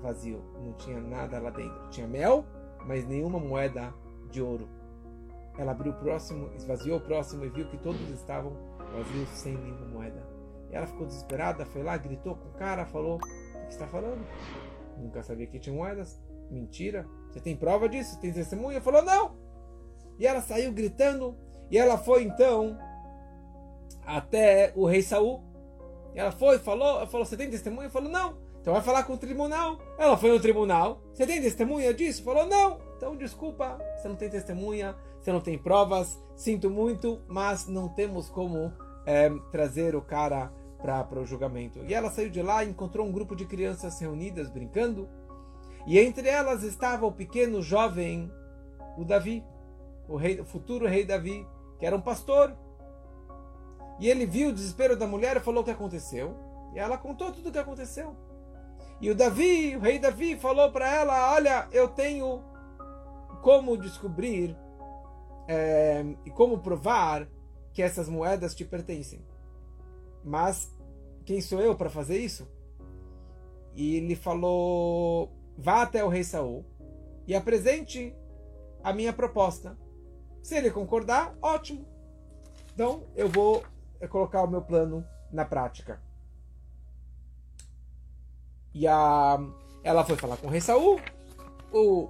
vazio. 0.00 0.42
Não 0.62 0.72
tinha 0.74 1.00
nada 1.00 1.38
lá 1.38 1.50
dentro. 1.50 1.88
Tinha 1.90 2.06
mel, 2.06 2.44
mas 2.86 3.06
nenhuma 3.06 3.38
moeda 3.38 3.92
de 4.30 4.40
ouro. 4.40 4.68
Ela 5.58 5.72
abriu 5.72 5.92
o 5.92 5.96
próximo, 5.96 6.52
esvaziou 6.54 6.98
o 6.98 7.00
próximo 7.00 7.44
e 7.44 7.48
viu 7.48 7.68
que 7.68 7.78
todos 7.78 8.00
estavam 8.10 8.52
vazios, 8.92 9.28
sem 9.30 9.56
nenhuma 9.56 9.86
moeda. 9.86 10.24
E 10.70 10.76
ela 10.76 10.86
ficou 10.86 11.06
desesperada, 11.06 11.66
foi 11.66 11.82
lá, 11.82 11.96
gritou 11.96 12.36
com 12.36 12.48
o 12.48 12.52
cara, 12.52 12.86
falou: 12.86 13.16
O 13.16 13.66
que 13.66 13.72
está 13.72 13.86
falando? 13.88 14.24
Nunca 14.96 15.22
sabia 15.22 15.46
que 15.46 15.58
tinha 15.58 15.74
moedas. 15.74 16.20
Mentira. 16.50 17.06
Você 17.30 17.40
tem 17.40 17.56
prova 17.56 17.88
disso? 17.88 18.18
Tem 18.20 18.32
testemunha? 18.32 18.80
Falou: 18.80 19.02
Não. 19.02 19.36
E 20.18 20.26
ela 20.26 20.40
saiu 20.40 20.72
gritando. 20.72 21.36
E 21.70 21.76
ela 21.78 21.98
foi 21.98 22.24
então 22.24 22.78
até 24.06 24.72
o 24.74 24.86
rei 24.86 25.02
Saul. 25.02 25.42
E 26.14 26.18
ela 26.18 26.32
foi, 26.32 26.58
falou, 26.58 27.06
falou: 27.06 27.26
Você 27.26 27.36
tem 27.36 27.50
testemunha? 27.50 27.90
Falou: 27.90 28.10
Não. 28.10 28.38
Então 28.60 28.72
vai 28.72 28.82
falar 28.82 29.04
com 29.04 29.14
o 29.14 29.18
tribunal. 29.18 29.78
Ela 29.98 30.16
foi 30.16 30.30
no 30.30 30.40
tribunal. 30.40 31.00
Você 31.12 31.26
tem 31.26 31.40
testemunha 31.40 31.92
disso? 31.94 32.22
Falou: 32.22 32.46
Não. 32.46 32.80
Então 32.96 33.16
desculpa, 33.16 33.78
você 33.96 34.08
não 34.08 34.16
tem 34.16 34.28
testemunha, 34.28 34.96
você 35.20 35.32
não 35.32 35.40
tem 35.40 35.56
provas. 35.56 36.18
Sinto 36.34 36.68
muito, 36.68 37.20
mas 37.28 37.66
não 37.66 37.88
temos 37.88 38.28
como 38.28 38.72
é, 39.06 39.30
trazer 39.50 39.94
o 39.94 40.02
cara 40.02 40.52
para 40.78 41.20
o 41.20 41.26
julgamento. 41.26 41.80
E 41.84 41.94
ela 41.94 42.10
saiu 42.10 42.30
de 42.30 42.42
lá 42.42 42.64
encontrou 42.64 43.06
um 43.06 43.12
grupo 43.12 43.34
de 43.34 43.44
crianças 43.44 44.00
reunidas 44.00 44.48
brincando. 44.48 45.08
E 45.86 45.98
entre 45.98 46.28
elas 46.28 46.62
estava 46.62 47.06
o 47.06 47.12
pequeno 47.12 47.62
jovem, 47.62 48.30
o 48.96 49.04
Davi, 49.04 49.44
o, 50.08 50.16
rei, 50.16 50.40
o 50.40 50.44
futuro 50.44 50.86
rei 50.86 51.04
Davi, 51.04 51.46
que 51.78 51.86
era 51.86 51.96
um 51.96 52.00
pastor. 52.00 52.56
E 53.98 54.08
ele 54.08 54.26
viu 54.26 54.50
o 54.50 54.52
desespero 54.52 54.96
da 54.96 55.06
mulher 55.06 55.36
e 55.36 55.40
falou 55.40 55.62
o 55.62 55.64
que 55.64 55.70
aconteceu. 55.70 56.36
E 56.74 56.78
ela 56.78 56.98
contou 56.98 57.32
tudo 57.32 57.48
o 57.48 57.52
que 57.52 57.58
aconteceu. 57.58 58.14
E 59.00 59.10
o 59.10 59.14
Davi, 59.14 59.76
o 59.76 59.80
rei 59.80 59.98
Davi, 59.98 60.36
falou 60.36 60.70
para 60.70 60.88
ela: 60.92 61.32
Olha, 61.32 61.68
eu 61.72 61.88
tenho 61.88 62.42
como 63.42 63.76
descobrir 63.76 64.56
é, 65.46 66.04
e 66.26 66.30
como 66.30 66.58
provar 66.58 67.28
que 67.72 67.82
essas 67.82 68.08
moedas 68.08 68.54
te 68.54 68.64
pertencem. 68.64 69.24
Mas 70.24 70.74
quem 71.24 71.40
sou 71.40 71.60
eu 71.60 71.74
para 71.74 71.88
fazer 71.88 72.18
isso? 72.18 72.48
E 73.74 73.96
ele 73.96 74.16
falou: 74.16 75.30
vá 75.58 75.82
até 75.82 76.04
o 76.04 76.08
rei 76.08 76.22
Saul 76.22 76.64
e 77.26 77.34
apresente 77.34 78.16
a 78.82 78.92
minha 78.92 79.12
proposta. 79.12 79.76
Se 80.40 80.56
ele 80.56 80.70
concordar, 80.70 81.36
ótimo. 81.42 81.84
Então 82.72 83.02
eu 83.16 83.28
vou 83.28 83.64
colocar 84.08 84.44
o 84.44 84.48
meu 84.48 84.62
plano 84.62 85.04
na 85.32 85.44
prática. 85.44 86.00
E 88.72 88.86
a, 88.86 89.38
ela 89.82 90.04
foi 90.04 90.16
falar 90.16 90.36
com 90.36 90.46
o 90.46 90.50
rei 90.50 90.60
Saul. 90.60 91.00
O, 91.72 92.08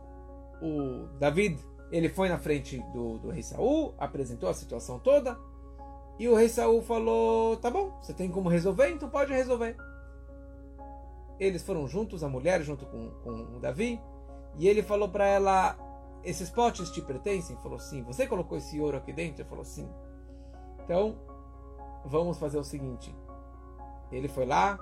o 0.60 1.08
David 1.18 1.58
ele 1.90 2.10
foi 2.10 2.28
na 2.28 2.38
frente 2.38 2.78
do, 2.92 3.18
do 3.18 3.30
rei 3.30 3.42
Saul, 3.42 3.94
apresentou 3.98 4.50
a 4.50 4.54
situação 4.54 4.98
toda. 4.98 5.38
E 6.18 6.28
o 6.28 6.34
rei 6.34 6.50
Saul 6.50 6.82
falou: 6.82 7.56
Tá 7.56 7.70
bom, 7.70 7.98
você 8.02 8.12
tem 8.12 8.30
como 8.30 8.50
resolver, 8.50 8.90
então 8.90 9.08
pode 9.08 9.32
resolver. 9.32 9.74
Eles 11.38 11.62
foram 11.62 11.86
juntos, 11.86 12.24
a 12.24 12.28
mulher 12.28 12.62
junto 12.62 12.84
com, 12.86 13.10
com 13.22 13.60
Davi. 13.60 14.00
E 14.56 14.66
ele 14.66 14.82
falou 14.82 15.08
para 15.08 15.26
ela: 15.26 15.76
Esses 16.24 16.50
potes 16.50 16.90
te 16.90 17.00
pertencem? 17.00 17.56
Falou: 17.56 17.78
Sim. 17.78 18.02
Você 18.02 18.26
colocou 18.26 18.58
esse 18.58 18.80
ouro 18.80 18.96
aqui 18.96 19.12
dentro? 19.12 19.42
Ele 19.42 19.48
falou: 19.48 19.64
Sim. 19.64 19.88
Então, 20.84 21.16
vamos 22.04 22.38
fazer 22.38 22.58
o 22.58 22.64
seguinte. 22.64 23.14
Ele 24.10 24.26
foi 24.26 24.46
lá, 24.46 24.78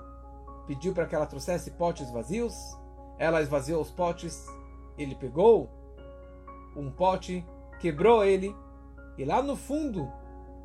pediu 0.65 0.93
para 0.93 1.05
que 1.05 1.15
ela 1.15 1.25
trouxesse 1.25 1.71
potes 1.71 2.09
vazios. 2.11 2.55
Ela 3.19 3.41
esvaziou 3.41 3.81
os 3.81 3.91
potes. 3.91 4.47
Ele 4.97 5.15
pegou 5.15 5.69
um 6.75 6.89
pote, 6.91 7.45
quebrou 7.79 8.23
ele. 8.23 8.55
E 9.17 9.25
lá 9.25 9.41
no 9.41 9.55
fundo 9.55 10.11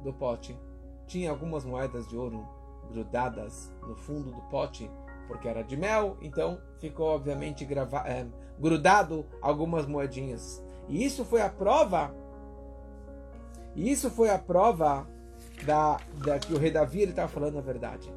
do 0.03 0.13
pote 0.13 0.59
tinha 1.07 1.31
algumas 1.31 1.65
moedas 1.65 2.09
de 2.09 2.17
ouro 2.17 2.47
grudadas 2.89 3.71
no 3.83 3.97
fundo 3.97 4.31
do 4.31 4.41
pote, 4.43 4.91
porque 5.33 5.49
era 5.49 5.63
de 5.65 5.79
mel, 5.79 6.19
então 6.21 6.61
ficou 6.79 7.07
obviamente 7.07 7.65
grava, 7.65 8.07
é, 8.07 8.27
grudado 8.59 9.25
algumas 9.41 9.87
moedinhas. 9.87 10.63
E 10.91 11.03
isso 11.03 11.25
foi 11.25 11.41
a 11.41 11.49
prova. 11.49 12.15
E 13.75 13.91
isso 13.91 14.11
foi 14.11 14.29
a 14.29 14.39
prova 14.39 15.09
da, 15.65 15.99
da 16.23 16.39
que 16.39 16.53
o 16.53 16.59
rei 16.59 16.71
Davi 16.71 17.05
estava 17.05 17.29
falando 17.29 17.57
a 17.57 17.63
verdade. 17.63 18.13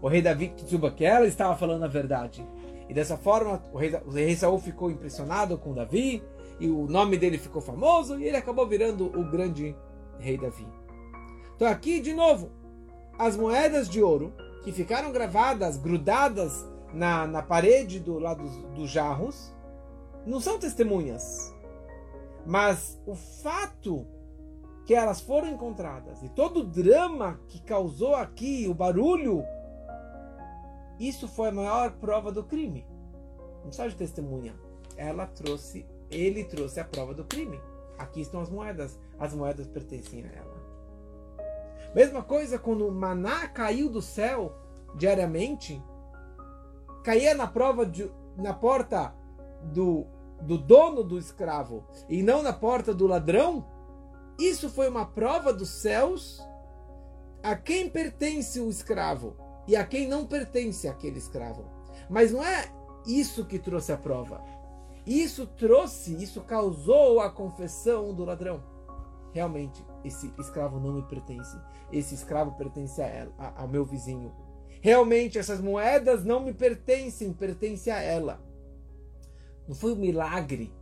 O 0.00 0.06
rei 0.06 0.22
Davi 0.22 0.54
que 0.96 1.04
ela 1.04 1.26
estava 1.26 1.56
falando 1.56 1.82
a 1.82 1.88
verdade. 1.88 2.46
E 2.88 2.94
dessa 2.94 3.16
forma, 3.16 3.60
o 3.72 3.76
rei, 3.76 3.92
o 4.06 4.10
rei 4.12 4.36
Saul 4.36 4.60
ficou 4.60 4.92
impressionado 4.92 5.58
com 5.58 5.74
Davi, 5.74 6.22
e 6.60 6.70
o 6.70 6.86
nome 6.86 7.18
dele 7.18 7.36
ficou 7.36 7.60
famoso, 7.60 8.16
e 8.16 8.24
ele 8.24 8.36
acabou 8.36 8.64
virando 8.64 9.06
o 9.06 9.24
grande 9.24 9.74
rei 10.20 10.38
Davi. 10.38 10.68
Então 11.56 11.66
aqui, 11.66 11.98
de 11.98 12.14
novo, 12.14 12.52
as 13.18 13.36
moedas 13.36 13.88
de 13.88 14.00
ouro 14.00 14.32
que 14.62 14.72
ficaram 14.72 15.12
gravadas, 15.12 15.76
grudadas 15.76 16.66
na, 16.92 17.26
na 17.26 17.42
parede 17.42 18.00
do 18.00 18.18
lado 18.18 18.42
dos, 18.42 18.56
dos 18.74 18.90
jarros, 18.90 19.54
não 20.26 20.40
são 20.40 20.58
testemunhas. 20.58 21.54
Mas 22.46 23.00
o 23.06 23.14
fato 23.14 24.06
que 24.86 24.94
elas 24.94 25.20
foram 25.20 25.48
encontradas 25.48 26.22
e 26.22 26.28
todo 26.30 26.60
o 26.60 26.64
drama 26.64 27.38
que 27.46 27.60
causou 27.60 28.14
aqui, 28.14 28.66
o 28.68 28.74
barulho, 28.74 29.44
isso 30.98 31.28
foi 31.28 31.48
a 31.48 31.52
maior 31.52 31.92
prova 31.92 32.32
do 32.32 32.42
crime. 32.42 32.86
Não 33.64 33.70
só 33.70 33.86
de 33.86 33.94
testemunha. 33.94 34.54
Ela 34.96 35.26
trouxe, 35.26 35.86
ele 36.10 36.42
trouxe 36.44 36.80
a 36.80 36.84
prova 36.84 37.14
do 37.14 37.24
crime. 37.24 37.60
Aqui 37.98 38.20
estão 38.20 38.40
as 38.40 38.50
moedas. 38.50 38.98
As 39.18 39.34
moedas 39.34 39.66
pertencem 39.66 40.24
a 40.24 40.32
ela. 40.32 40.57
Mesma 41.94 42.22
coisa 42.22 42.58
quando 42.58 42.86
o 42.86 42.92
maná 42.92 43.48
caiu 43.48 43.88
do 43.88 44.02
céu 44.02 44.54
diariamente, 44.94 45.82
caía 47.02 47.34
na 47.34 47.46
prova 47.46 47.86
de, 47.86 48.10
na 48.36 48.52
porta 48.52 49.14
do, 49.62 50.06
do 50.40 50.58
dono 50.58 51.02
do 51.02 51.18
escravo 51.18 51.86
e 52.08 52.22
não 52.22 52.42
na 52.42 52.52
porta 52.52 52.92
do 52.92 53.06
ladrão. 53.06 53.66
Isso 54.38 54.68
foi 54.68 54.88
uma 54.88 55.06
prova 55.06 55.52
dos 55.52 55.68
céus 55.68 56.40
a 57.42 57.56
quem 57.56 57.88
pertence 57.88 58.60
o 58.60 58.68
escravo 58.68 59.36
e 59.66 59.74
a 59.74 59.84
quem 59.84 60.06
não 60.06 60.26
pertence 60.26 60.86
aquele 60.86 61.18
escravo. 61.18 61.64
Mas 62.08 62.32
não 62.32 62.44
é 62.44 62.70
isso 63.06 63.46
que 63.46 63.58
trouxe 63.58 63.92
a 63.92 63.96
prova. 63.96 64.42
Isso 65.06 65.46
trouxe, 65.46 66.14
isso 66.22 66.42
causou 66.42 67.20
a 67.20 67.30
confissão 67.30 68.14
do 68.14 68.24
ladrão 68.24 68.62
realmente 69.32 69.84
esse 70.04 70.32
escravo 70.38 70.78
não 70.78 70.92
me 70.92 71.02
pertence. 71.02 71.56
Esse 71.92 72.14
escravo 72.14 72.52
pertence 72.56 73.00
a 73.00 73.06
ela, 73.06 73.32
a, 73.38 73.62
ao 73.62 73.68
meu 73.68 73.84
vizinho. 73.84 74.32
Realmente 74.80 75.38
essas 75.38 75.60
moedas 75.60 76.24
não 76.24 76.40
me 76.40 76.52
pertencem, 76.52 77.32
pertence 77.32 77.90
a 77.90 78.00
ela. 78.00 78.40
Não 79.66 79.74
foi 79.74 79.92
o 79.92 79.96
milagre 79.96 80.72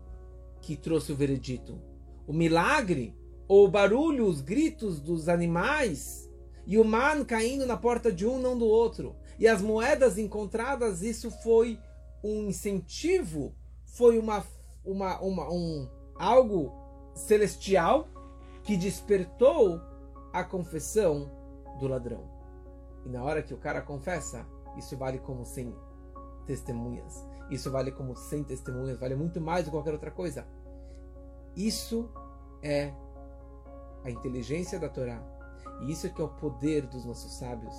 que 0.61 0.77
trouxe 0.77 1.13
o 1.13 1.17
veredito. 1.17 1.81
O 2.27 2.33
milagre, 2.33 3.17
ou 3.49 3.67
o 3.67 3.71
barulho, 3.71 4.27
os 4.27 4.41
gritos 4.41 5.01
dos 5.01 5.29
animais 5.29 6.31
e 6.67 6.79
o 6.79 6.85
man 6.85 7.25
caindo 7.25 7.65
na 7.65 7.77
porta 7.77 8.13
de 8.13 8.27
um, 8.27 8.39
não 8.39 8.59
do 8.59 8.67
outro. 8.67 9.15
E 9.39 9.47
as 9.47 9.63
moedas 9.63 10.19
encontradas, 10.19 11.03
isso 11.03 11.31
foi 11.31 11.79
um 12.23 12.49
incentivo, 12.49 13.55
foi 13.85 14.19
uma, 14.19 14.45
uma, 14.85 15.21
uma 15.21 15.53
um 15.53 15.89
algo 16.17 16.73
celestial 17.15 18.09
que 18.67 18.77
despertou 18.77 19.81
a 20.33 20.43
confissão 20.43 21.31
do 21.79 21.87
ladrão. 21.87 22.29
E 23.05 23.09
na 23.09 23.23
hora 23.23 23.41
que 23.41 23.55
o 23.55 23.59
cara 23.59 23.81
confessa, 23.81 24.45
isso 24.77 24.97
vale 24.97 25.21
como 25.21 25.45
100 25.47 25.73
testemunhas. 26.47 27.25
Isso 27.49 27.71
vale 27.71 27.93
como 27.93 28.17
100 28.17 28.43
testemunhas, 28.43 28.99
vale 28.99 29.15
muito 29.15 29.41
mais 29.41 29.65
do 29.65 29.71
que 29.71 29.77
qualquer 29.77 29.93
outra 29.93 30.11
coisa. 30.11 30.45
Isso 31.55 32.11
é 32.61 32.93
a 34.05 34.11
inteligência 34.11 34.81
da 34.81 34.89
Torá. 34.89 35.23
E 35.83 35.93
isso 35.93 36.09
é 36.09 36.11
que 36.11 36.21
é 36.21 36.25
o 36.25 36.29
poder 36.29 36.87
dos 36.87 37.05
nossos 37.05 37.35
sábios 37.35 37.75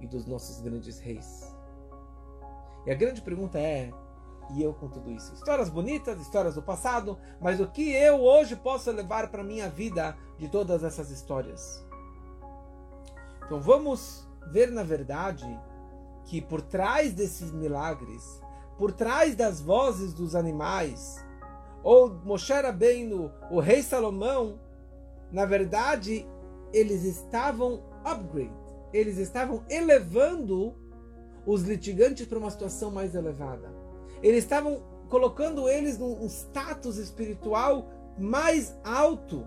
e 0.00 0.08
dos 0.08 0.26
nossos 0.26 0.60
grandes 0.60 0.98
reis. 0.98 1.54
E 2.84 2.90
a 2.90 2.94
grande 2.94 3.22
pergunta 3.22 3.60
é: 3.60 3.92
e 4.50 4.62
eu 4.62 4.74
com 4.74 4.88
tudo 4.88 5.10
isso. 5.10 5.32
Histórias 5.34 5.68
bonitas, 5.68 6.20
histórias 6.20 6.54
do 6.54 6.62
passado, 6.62 7.18
mas 7.40 7.60
o 7.60 7.66
que 7.66 7.92
eu 7.92 8.20
hoje 8.20 8.56
posso 8.56 8.90
levar 8.90 9.30
para 9.30 9.42
minha 9.42 9.68
vida 9.68 10.16
de 10.38 10.48
todas 10.48 10.84
essas 10.84 11.10
histórias? 11.10 11.84
Então 13.44 13.60
vamos 13.60 14.26
ver 14.50 14.70
na 14.70 14.82
verdade 14.82 15.46
que 16.24 16.40
por 16.40 16.60
trás 16.62 17.12
desses 17.12 17.50
milagres, 17.50 18.40
por 18.78 18.92
trás 18.92 19.34
das 19.34 19.60
vozes 19.60 20.12
dos 20.12 20.34
animais, 20.34 21.24
ou 21.82 22.10
Moshe 22.24 22.52
Rabbeinu, 22.52 23.30
o 23.50 23.60
rei 23.60 23.82
Salomão, 23.82 24.58
na 25.30 25.44
verdade 25.44 26.26
eles 26.72 27.04
estavam 27.04 27.82
upgrade, 28.04 28.52
eles 28.92 29.18
estavam 29.18 29.64
elevando 29.68 30.74
os 31.44 31.62
litigantes 31.62 32.26
para 32.26 32.38
uma 32.38 32.50
situação 32.50 32.90
mais 32.90 33.14
elevada. 33.14 33.81
Eles 34.22 34.44
estavam 34.44 34.82
colocando 35.08 35.68
eles 35.68 35.98
num 35.98 36.24
status 36.26 36.96
espiritual 36.96 37.88
mais 38.16 38.74
alto, 38.84 39.46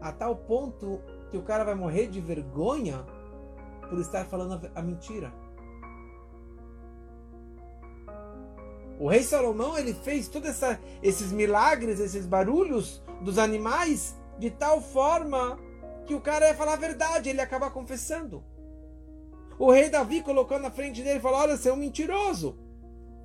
a 0.00 0.12
tal 0.12 0.36
ponto 0.36 1.00
que 1.30 1.36
o 1.36 1.42
cara 1.42 1.64
vai 1.64 1.74
morrer 1.74 2.06
de 2.06 2.20
vergonha 2.20 3.04
por 3.88 3.98
estar 3.98 4.24
falando 4.26 4.70
a 4.74 4.82
mentira. 4.82 5.32
O 9.00 9.08
rei 9.08 9.22
Salomão 9.22 9.78
ele 9.78 9.94
fez 9.94 10.28
todos 10.28 10.50
esses 11.02 11.30
milagres, 11.30 12.00
esses 12.00 12.26
barulhos 12.26 13.02
dos 13.22 13.38
animais 13.38 14.16
de 14.38 14.50
tal 14.50 14.80
forma 14.80 15.58
que 16.06 16.14
o 16.14 16.20
cara 16.20 16.48
ia 16.48 16.54
falar 16.54 16.74
a 16.74 16.76
verdade, 16.76 17.28
ele 17.28 17.40
acaba 17.40 17.70
confessando. 17.70 18.42
O 19.58 19.70
rei 19.70 19.90
Davi 19.90 20.22
colocou 20.22 20.58
na 20.58 20.70
frente 20.70 21.02
dele 21.02 21.18
e 21.18 21.22
falou: 21.22 21.40
Olha, 21.40 21.56
você 21.56 21.68
é 21.68 21.72
um 21.72 21.76
mentiroso. 21.76 22.56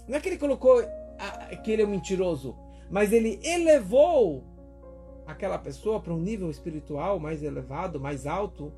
Não 0.07 0.17
é 0.17 0.19
que 0.21 0.29
ele 0.29 0.37
colocou 0.37 0.83
a, 1.19 1.55
que 1.57 1.71
ele 1.71 1.81
é 1.81 1.85
um 1.85 1.89
mentiroso, 1.89 2.55
mas 2.89 3.11
ele 3.11 3.39
elevou 3.43 4.43
aquela 5.25 5.57
pessoa 5.57 5.99
para 5.99 6.13
um 6.13 6.19
nível 6.19 6.49
espiritual 6.49 7.19
mais 7.19 7.41
elevado, 7.41 7.99
mais 7.99 8.27
alto, 8.27 8.73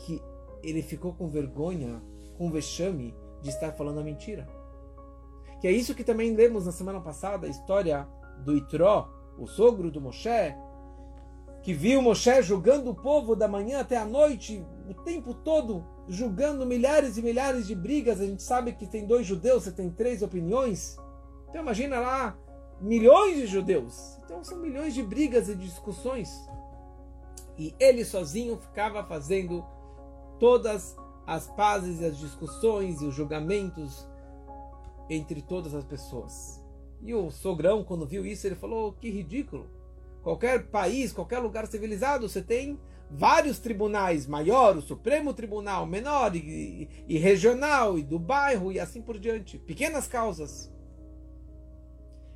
que 0.00 0.22
ele 0.62 0.82
ficou 0.82 1.12
com 1.14 1.28
vergonha 1.28 2.02
com 2.36 2.50
vexame 2.50 3.14
de 3.42 3.50
estar 3.50 3.72
falando 3.72 4.00
a 4.00 4.04
mentira. 4.04 4.48
Que 5.60 5.66
é 5.66 5.72
isso 5.72 5.94
que 5.94 6.04
também 6.04 6.34
lemos 6.34 6.66
na 6.66 6.72
semana 6.72 7.00
passada, 7.00 7.46
a 7.46 7.50
história 7.50 8.06
do 8.44 8.56
Itró, 8.56 9.08
o 9.36 9.46
sogro 9.46 9.90
do 9.90 10.00
Moshe, 10.00 10.54
que 11.62 11.72
viu 11.72 12.00
Moshe 12.00 12.42
julgando 12.42 12.90
o 12.90 12.94
povo 12.94 13.34
da 13.34 13.48
manhã 13.48 13.80
até 13.80 13.96
a 13.96 14.04
noite, 14.04 14.64
o 14.88 14.94
tempo 14.94 15.34
todo, 15.34 15.84
julgando 16.08 16.64
milhares 16.64 17.16
e 17.16 17.22
milhares 17.22 17.66
de 17.66 17.74
brigas. 17.74 18.20
A 18.20 18.26
gente 18.26 18.42
sabe 18.42 18.72
que 18.72 18.86
tem 18.86 19.06
dois 19.06 19.26
judeus, 19.26 19.64
você 19.64 19.72
tem 19.72 19.90
três 19.90 20.22
opiniões. 20.22 20.96
Então 21.48 21.62
imagina 21.62 22.00
lá, 22.00 22.36
milhões 22.80 23.36
de 23.36 23.46
judeus. 23.46 24.18
Então 24.24 24.42
são 24.42 24.58
milhões 24.58 24.94
de 24.94 25.02
brigas 25.02 25.48
e 25.48 25.54
discussões. 25.54 26.30
E 27.58 27.74
ele 27.78 28.04
sozinho 28.04 28.56
ficava 28.58 29.04
fazendo 29.04 29.64
todas 30.38 30.96
as 31.26 31.46
pazes 31.48 32.00
e 32.00 32.06
as 32.06 32.16
discussões 32.16 33.02
e 33.02 33.06
os 33.06 33.14
julgamentos 33.14 34.06
entre 35.10 35.42
todas 35.42 35.74
as 35.74 35.84
pessoas. 35.84 36.64
E 37.02 37.14
o 37.14 37.30
sogrão, 37.30 37.84
quando 37.84 38.06
viu 38.06 38.24
isso, 38.24 38.46
ele 38.46 38.54
falou: 38.54 38.92
que 38.92 39.10
ridículo. 39.10 39.66
Qualquer 40.22 40.66
país, 40.68 41.12
qualquer 41.12 41.38
lugar 41.38 41.66
civilizado, 41.66 42.28
você 42.28 42.42
tem 42.42 42.78
vários 43.10 43.58
tribunais, 43.58 44.26
maior, 44.26 44.76
o 44.76 44.82
Supremo 44.82 45.32
Tribunal, 45.32 45.86
menor 45.86 46.34
e, 46.36 46.88
e, 47.06 47.18
regional, 47.18 47.98
e 47.98 48.02
do 48.02 48.18
bairro, 48.18 48.70
e 48.72 48.78
assim 48.78 49.00
por 49.00 49.18
diante. 49.18 49.58
Pequenas 49.58 50.06
causas. 50.06 50.72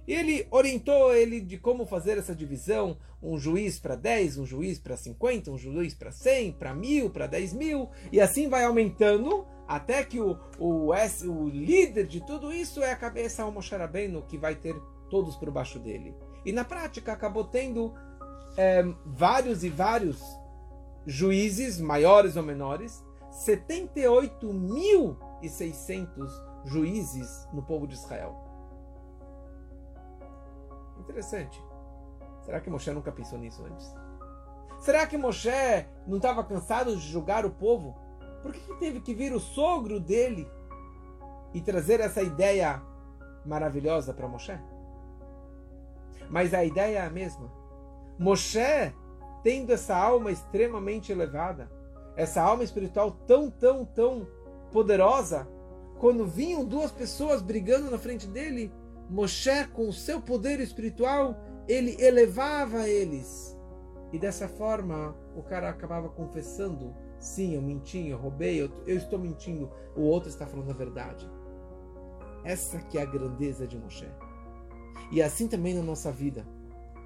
E 0.07 0.13
ele 0.13 0.47
orientou 0.51 1.15
ele 1.15 1.41
de 1.41 1.59
como 1.59 1.87
fazer 1.87 2.19
essa 2.19 2.35
divisão: 2.35 2.97
um 3.23 3.39
juiz 3.39 3.79
para 3.79 3.95
10, 3.95 4.39
um 4.39 4.47
juiz 4.47 4.79
para 4.79 4.97
50, 4.97 5.51
um 5.51 5.59
juiz 5.59 5.95
para 5.95 6.11
100, 6.11 6.53
para 6.53 6.75
mil, 6.75 7.11
para 7.11 7.27
10 7.27 7.53
mil, 7.53 7.89
e 8.11 8.21
assim 8.21 8.49
vai 8.49 8.65
aumentando 8.65 9.47
até 9.69 10.05
que 10.05 10.21
o, 10.21 10.37
o, 10.59 10.91
o 10.91 11.49
líder 11.49 12.07
de 12.07 12.21
tudo 12.27 12.53
isso 12.53 12.83
é 12.83 12.93
a 12.93 12.97
cabeça 12.97 13.45
Rabbeinu, 13.45 14.23
que 14.23 14.37
vai 14.37 14.55
ter 14.55 14.75
todos 15.09 15.37
por 15.37 15.51
baixo 15.51 15.79
dele. 15.79 16.15
E 16.45 16.53
na 16.53 16.65
prática 16.65 17.13
acabou 17.13 17.45
tendo 17.45 17.95
é, 18.57 18.83
vários 19.07 19.63
e 19.63 19.69
vários 19.69 20.21
juízes, 21.07 21.81
maiores 21.81 22.37
ou 22.37 22.43
menores, 22.43 23.03
78.600 23.31 26.29
juízes 26.65 27.49
no 27.53 27.63
povo 27.63 27.87
de 27.87 27.95
Israel. 27.95 28.35
Interessante. 30.99 31.63
Será 32.43 32.61
que 32.61 32.71
Moshe 32.71 32.91
nunca 32.93 33.13
pensou 33.13 33.39
nisso 33.39 33.65
antes? 33.65 33.95
Será 34.81 35.07
que 35.07 35.17
Moshe 35.17 35.87
não 36.07 36.17
estava 36.17 36.45
cansado 36.45 36.97
de 36.97 37.09
julgar 37.09 37.47
o 37.47 37.51
povo? 37.51 37.97
Por 38.43 38.53
que, 38.53 38.61
que 38.61 38.75
teve 38.81 39.01
que 39.01 39.15
vir 39.15 39.33
o 39.33 39.39
sogro 39.39 40.01
dele 40.01 40.51
e 41.55 41.61
trazer 41.61 42.01
essa 42.01 42.21
ideia 42.21 42.83
maravilhosa 43.47 44.13
para 44.13 44.27
Moshe? 44.27 44.59
Mas 46.29 46.53
a 46.53 46.65
ideia 46.65 46.99
é 46.99 47.07
a 47.07 47.11
mesma. 47.11 47.49
Moshe, 48.19 48.93
tendo 49.43 49.73
essa 49.73 49.97
alma 49.97 50.31
extremamente 50.31 51.11
elevada, 51.11 51.71
essa 52.17 52.43
alma 52.43 52.65
espiritual 52.65 53.11
tão, 53.27 53.51
tão, 53.51 53.85
tão 53.85 54.27
poderosa, 54.71 55.49
quando 55.99 56.27
vinham 56.27 56.65
duas 56.65 56.91
pessoas 56.91 57.41
brigando 57.41 57.91
na 57.91 57.99
frente 57.99 58.27
dele, 58.27 58.73
Moshe, 59.09 59.67
com 59.73 59.89
o 59.89 59.93
seu 59.93 60.21
poder 60.21 60.59
espiritual, 60.61 61.37
ele 61.69 61.97
elevava 62.03 62.89
eles. 62.89 63.57
E 64.13 64.19
dessa 64.19 64.49
forma, 64.49 65.17
o 65.37 65.43
cara 65.43 65.69
acabava 65.69 66.09
confessando: 66.09 66.95
sim, 67.19 67.55
eu 67.55 67.63
menti, 67.63 68.09
eu 68.09 68.19
roubei, 68.19 68.61
eu, 68.61 68.71
eu 68.87 68.97
estou 68.97 69.19
mentindo, 69.19 69.71
o 69.97 70.03
outro 70.03 70.29
está 70.29 70.47
falando 70.47 70.71
a 70.71 70.75
verdade. 70.75 71.31
Essa 72.45 72.79
que 72.79 72.99
é 72.99 73.03
a 73.03 73.07
grandeza 73.07 73.67
de 73.67 73.79
Moshe. 73.79 74.09
E 75.11 75.23
assim 75.23 75.47
também 75.47 75.75
na 75.75 75.83
nossa 75.83 76.11
vida. 76.11 76.45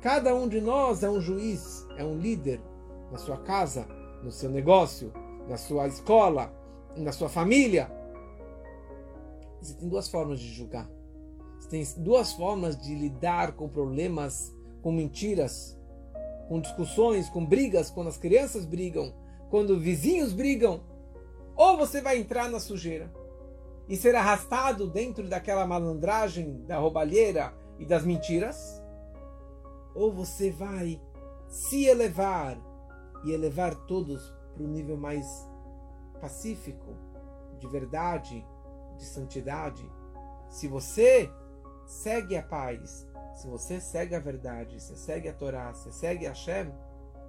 Cada 0.06 0.32
um 0.36 0.46
de 0.46 0.60
nós 0.60 1.02
é 1.02 1.10
um 1.10 1.20
juiz, 1.20 1.84
é 1.96 2.04
um 2.04 2.16
líder 2.16 2.60
na 3.10 3.18
sua 3.18 3.38
casa, 3.38 3.88
no 4.22 4.30
seu 4.30 4.48
negócio, 4.48 5.12
na 5.48 5.56
sua 5.56 5.88
escola, 5.88 6.54
na 6.96 7.10
sua 7.10 7.28
família. 7.28 7.90
Você 9.60 9.74
tem 9.74 9.88
duas 9.88 10.08
formas 10.08 10.38
de 10.38 10.46
julgar. 10.46 10.88
Você 11.58 11.68
tem 11.68 11.84
duas 12.04 12.32
formas 12.34 12.80
de 12.80 12.94
lidar 12.94 13.54
com 13.54 13.68
problemas, 13.68 14.54
com 14.80 14.92
mentiras, 14.92 15.76
com 16.48 16.60
discussões, 16.60 17.28
com 17.28 17.44
brigas, 17.44 17.90
quando 17.90 18.06
as 18.06 18.16
crianças 18.16 18.64
brigam, 18.64 19.12
quando 19.50 19.76
vizinhos 19.76 20.32
brigam. 20.32 20.82
Ou 21.56 21.76
você 21.76 22.00
vai 22.00 22.16
entrar 22.16 22.48
na 22.48 22.60
sujeira 22.60 23.12
e 23.88 23.96
ser 23.96 24.14
arrastado 24.14 24.88
dentro 24.88 25.28
daquela 25.28 25.66
malandragem, 25.66 26.64
da 26.64 26.78
roubalheira 26.78 27.52
e 27.76 27.84
das 27.84 28.04
mentiras, 28.04 28.85
ou 29.96 30.12
você 30.12 30.50
vai 30.50 31.00
se 31.48 31.86
elevar 31.86 32.56
e 33.24 33.32
elevar 33.32 33.74
todos 33.86 34.32
para 34.54 34.62
o 34.62 34.68
nível 34.68 34.96
mais 34.96 35.26
pacífico, 36.20 36.94
de 37.58 37.66
verdade, 37.68 38.46
de 38.96 39.04
santidade. 39.04 39.90
Se 40.48 40.68
você 40.68 41.30
segue 41.86 42.36
a 42.36 42.42
paz, 42.42 43.06
se 43.34 43.48
você 43.48 43.80
segue 43.80 44.14
a 44.14 44.20
verdade, 44.20 44.80
se 44.80 44.96
segue 44.96 45.28
a 45.28 45.32
Torá, 45.32 45.72
se 45.74 45.92
segue 45.92 46.26
a 46.26 46.30
Hashem, 46.30 46.72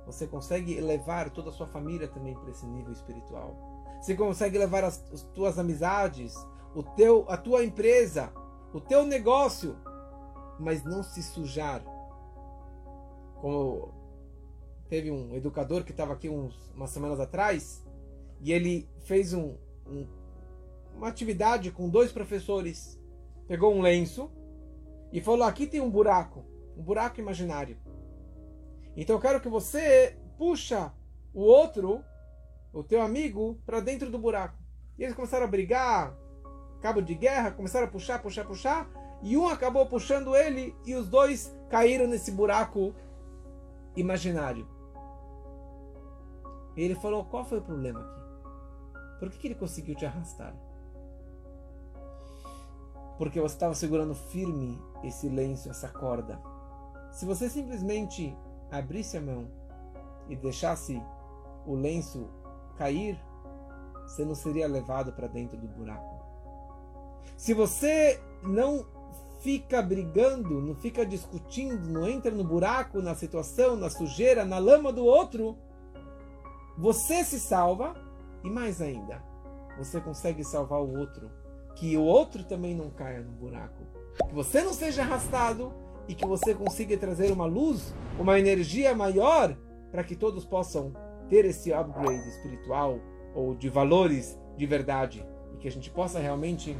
você 0.05 0.25
consegue 0.25 0.77
elevar 0.77 1.29
toda 1.29 1.49
a 1.49 1.53
sua 1.53 1.67
família 1.67 2.07
também 2.07 2.33
para 2.33 2.49
esse 2.49 2.65
nível 2.65 2.93
espiritual. 2.93 3.55
Você 4.01 4.15
consegue 4.15 4.57
levar 4.57 4.83
as, 4.83 5.03
as 5.11 5.23
tuas 5.33 5.59
amizades, 5.59 6.33
o 6.73 6.83
teu, 6.83 7.25
a 7.27 7.35
tua 7.35 7.63
empresa, 7.63 8.31
o 8.73 8.79
teu 8.79 9.05
negócio, 9.05 9.75
mas 10.59 10.83
não 10.83 11.03
se 11.03 11.21
sujar. 11.21 11.83
Como 13.41 13.93
teve 14.89 15.11
um 15.11 15.35
educador 15.35 15.83
que 15.83 15.91
estava 15.91 16.13
aqui 16.13 16.29
uns, 16.29 16.55
umas 16.73 16.89
semanas 16.89 17.19
atrás 17.19 17.85
e 18.41 18.51
ele 18.51 18.87
fez 19.05 19.33
um, 19.33 19.55
um, 19.85 20.07
uma 20.95 21.07
atividade 21.07 21.71
com 21.71 21.89
dois 21.89 22.11
professores. 22.11 22.99
Pegou 23.47 23.73
um 23.73 23.81
lenço 23.81 24.31
e 25.11 25.21
falou: 25.21 25.43
aqui 25.43 25.67
tem 25.67 25.81
um 25.81 25.89
buraco, 25.89 26.45
um 26.75 26.83
buraco 26.83 27.19
imaginário. 27.19 27.77
Então 28.95 29.15
eu 29.15 29.21
quero 29.21 29.39
que 29.39 29.49
você 29.49 30.17
puxa 30.37 30.91
o 31.33 31.41
outro, 31.41 32.03
o 32.73 32.83
teu 32.83 33.01
amigo, 33.01 33.59
para 33.65 33.79
dentro 33.79 34.09
do 34.09 34.17
buraco. 34.17 34.57
E 34.97 35.03
eles 35.03 35.15
começaram 35.15 35.45
a 35.45 35.49
brigar, 35.49 36.17
cabo 36.81 37.01
de 37.01 37.13
guerra, 37.13 37.51
começaram 37.51 37.85
a 37.85 37.89
puxar, 37.89 38.19
puxar, 38.21 38.45
puxar, 38.45 38.89
e 39.21 39.37
um 39.37 39.47
acabou 39.47 39.85
puxando 39.85 40.35
ele 40.35 40.75
e 40.85 40.95
os 40.95 41.07
dois 41.07 41.55
caíram 41.69 42.07
nesse 42.07 42.31
buraco 42.31 42.93
imaginário. 43.97 44.67
E 46.75 46.81
ele 46.81 46.95
falou: 46.95 47.25
qual 47.25 47.43
foi 47.43 47.57
o 47.57 47.61
problema 47.61 47.99
aqui? 47.99 49.19
Por 49.19 49.29
que, 49.31 49.39
que 49.39 49.47
ele 49.47 49.55
conseguiu 49.55 49.95
te 49.95 50.05
arrastar? 50.05 50.55
Porque 53.17 53.41
você 53.41 53.55
estava 53.55 53.73
segurando 53.73 54.13
firme 54.13 54.79
esse 55.03 55.27
lenço, 55.27 55.69
essa 55.69 55.89
corda. 55.89 56.39
Se 57.11 57.25
você 57.25 57.49
simplesmente 57.49 58.37
abrisse 58.69 59.17
a 59.17 59.21
mão 59.21 59.49
e 60.29 60.35
deixasse 60.35 61.01
o 61.65 61.73
lenço 61.73 62.29
cair, 62.77 63.19
você 64.03 64.23
não 64.23 64.35
seria 64.35 64.67
levado 64.67 65.11
para 65.13 65.27
dentro 65.27 65.57
do 65.57 65.67
buraco. 65.67 66.15
Se 67.35 67.55
você 67.55 68.21
não 68.43 68.85
fica 69.39 69.81
brigando, 69.81 70.61
não 70.61 70.75
fica 70.75 71.05
discutindo, 71.05 71.89
não 71.89 72.07
entra 72.07 72.31
no 72.31 72.43
buraco, 72.43 73.01
na 73.01 73.15
situação, 73.15 73.75
na 73.75 73.89
sujeira, 73.89 74.45
na 74.45 74.57
lama 74.57 74.91
do 74.91 75.05
outro, 75.05 75.57
você 76.77 77.23
se 77.23 77.39
salva 77.39 77.95
e 78.43 78.49
mais 78.49 78.81
ainda, 78.81 79.23
você 79.77 79.99
consegue 79.99 80.43
salvar 80.43 80.81
o 80.81 80.97
outro, 80.97 81.31
que 81.75 81.95
o 81.97 82.03
outro 82.03 82.43
também 82.43 82.75
não 82.75 82.89
caia 82.89 83.21
no 83.21 83.31
buraco, 83.31 83.83
que 84.27 84.33
você 84.33 84.61
não 84.63 84.73
seja 84.73 85.01
arrastado 85.01 85.73
e 86.07 86.15
que 86.15 86.25
você 86.25 86.53
consiga 86.53 86.97
trazer 86.97 87.31
uma 87.31 87.45
luz, 87.45 87.93
uma 88.19 88.39
energia 88.39 88.95
maior 88.95 89.55
para 89.91 90.03
que 90.03 90.15
todos 90.15 90.45
possam 90.45 90.93
ter 91.29 91.45
esse 91.45 91.73
upgrade 91.73 92.27
espiritual 92.29 92.99
ou 93.35 93.55
de 93.55 93.69
valores 93.69 94.39
de 94.55 94.65
verdade. 94.65 95.25
E 95.53 95.57
que 95.57 95.67
a 95.67 95.71
gente 95.71 95.89
possa 95.89 96.19
realmente 96.19 96.77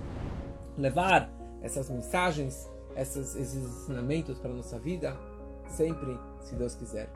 levar 0.77 1.31
essas 1.67 1.89
mensagens, 1.89 2.69
esses 2.95 3.35
ensinamentos 3.35 4.39
para 4.39 4.51
a 4.51 4.55
nossa 4.55 4.79
vida 4.79 5.17
sempre, 5.67 6.17
se 6.39 6.55
Deus 6.55 6.75
quiser. 6.75 7.11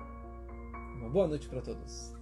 Uma 0.98 1.10
boa 1.10 1.28
noite 1.28 1.48
para 1.48 1.62
todos. 1.62 2.21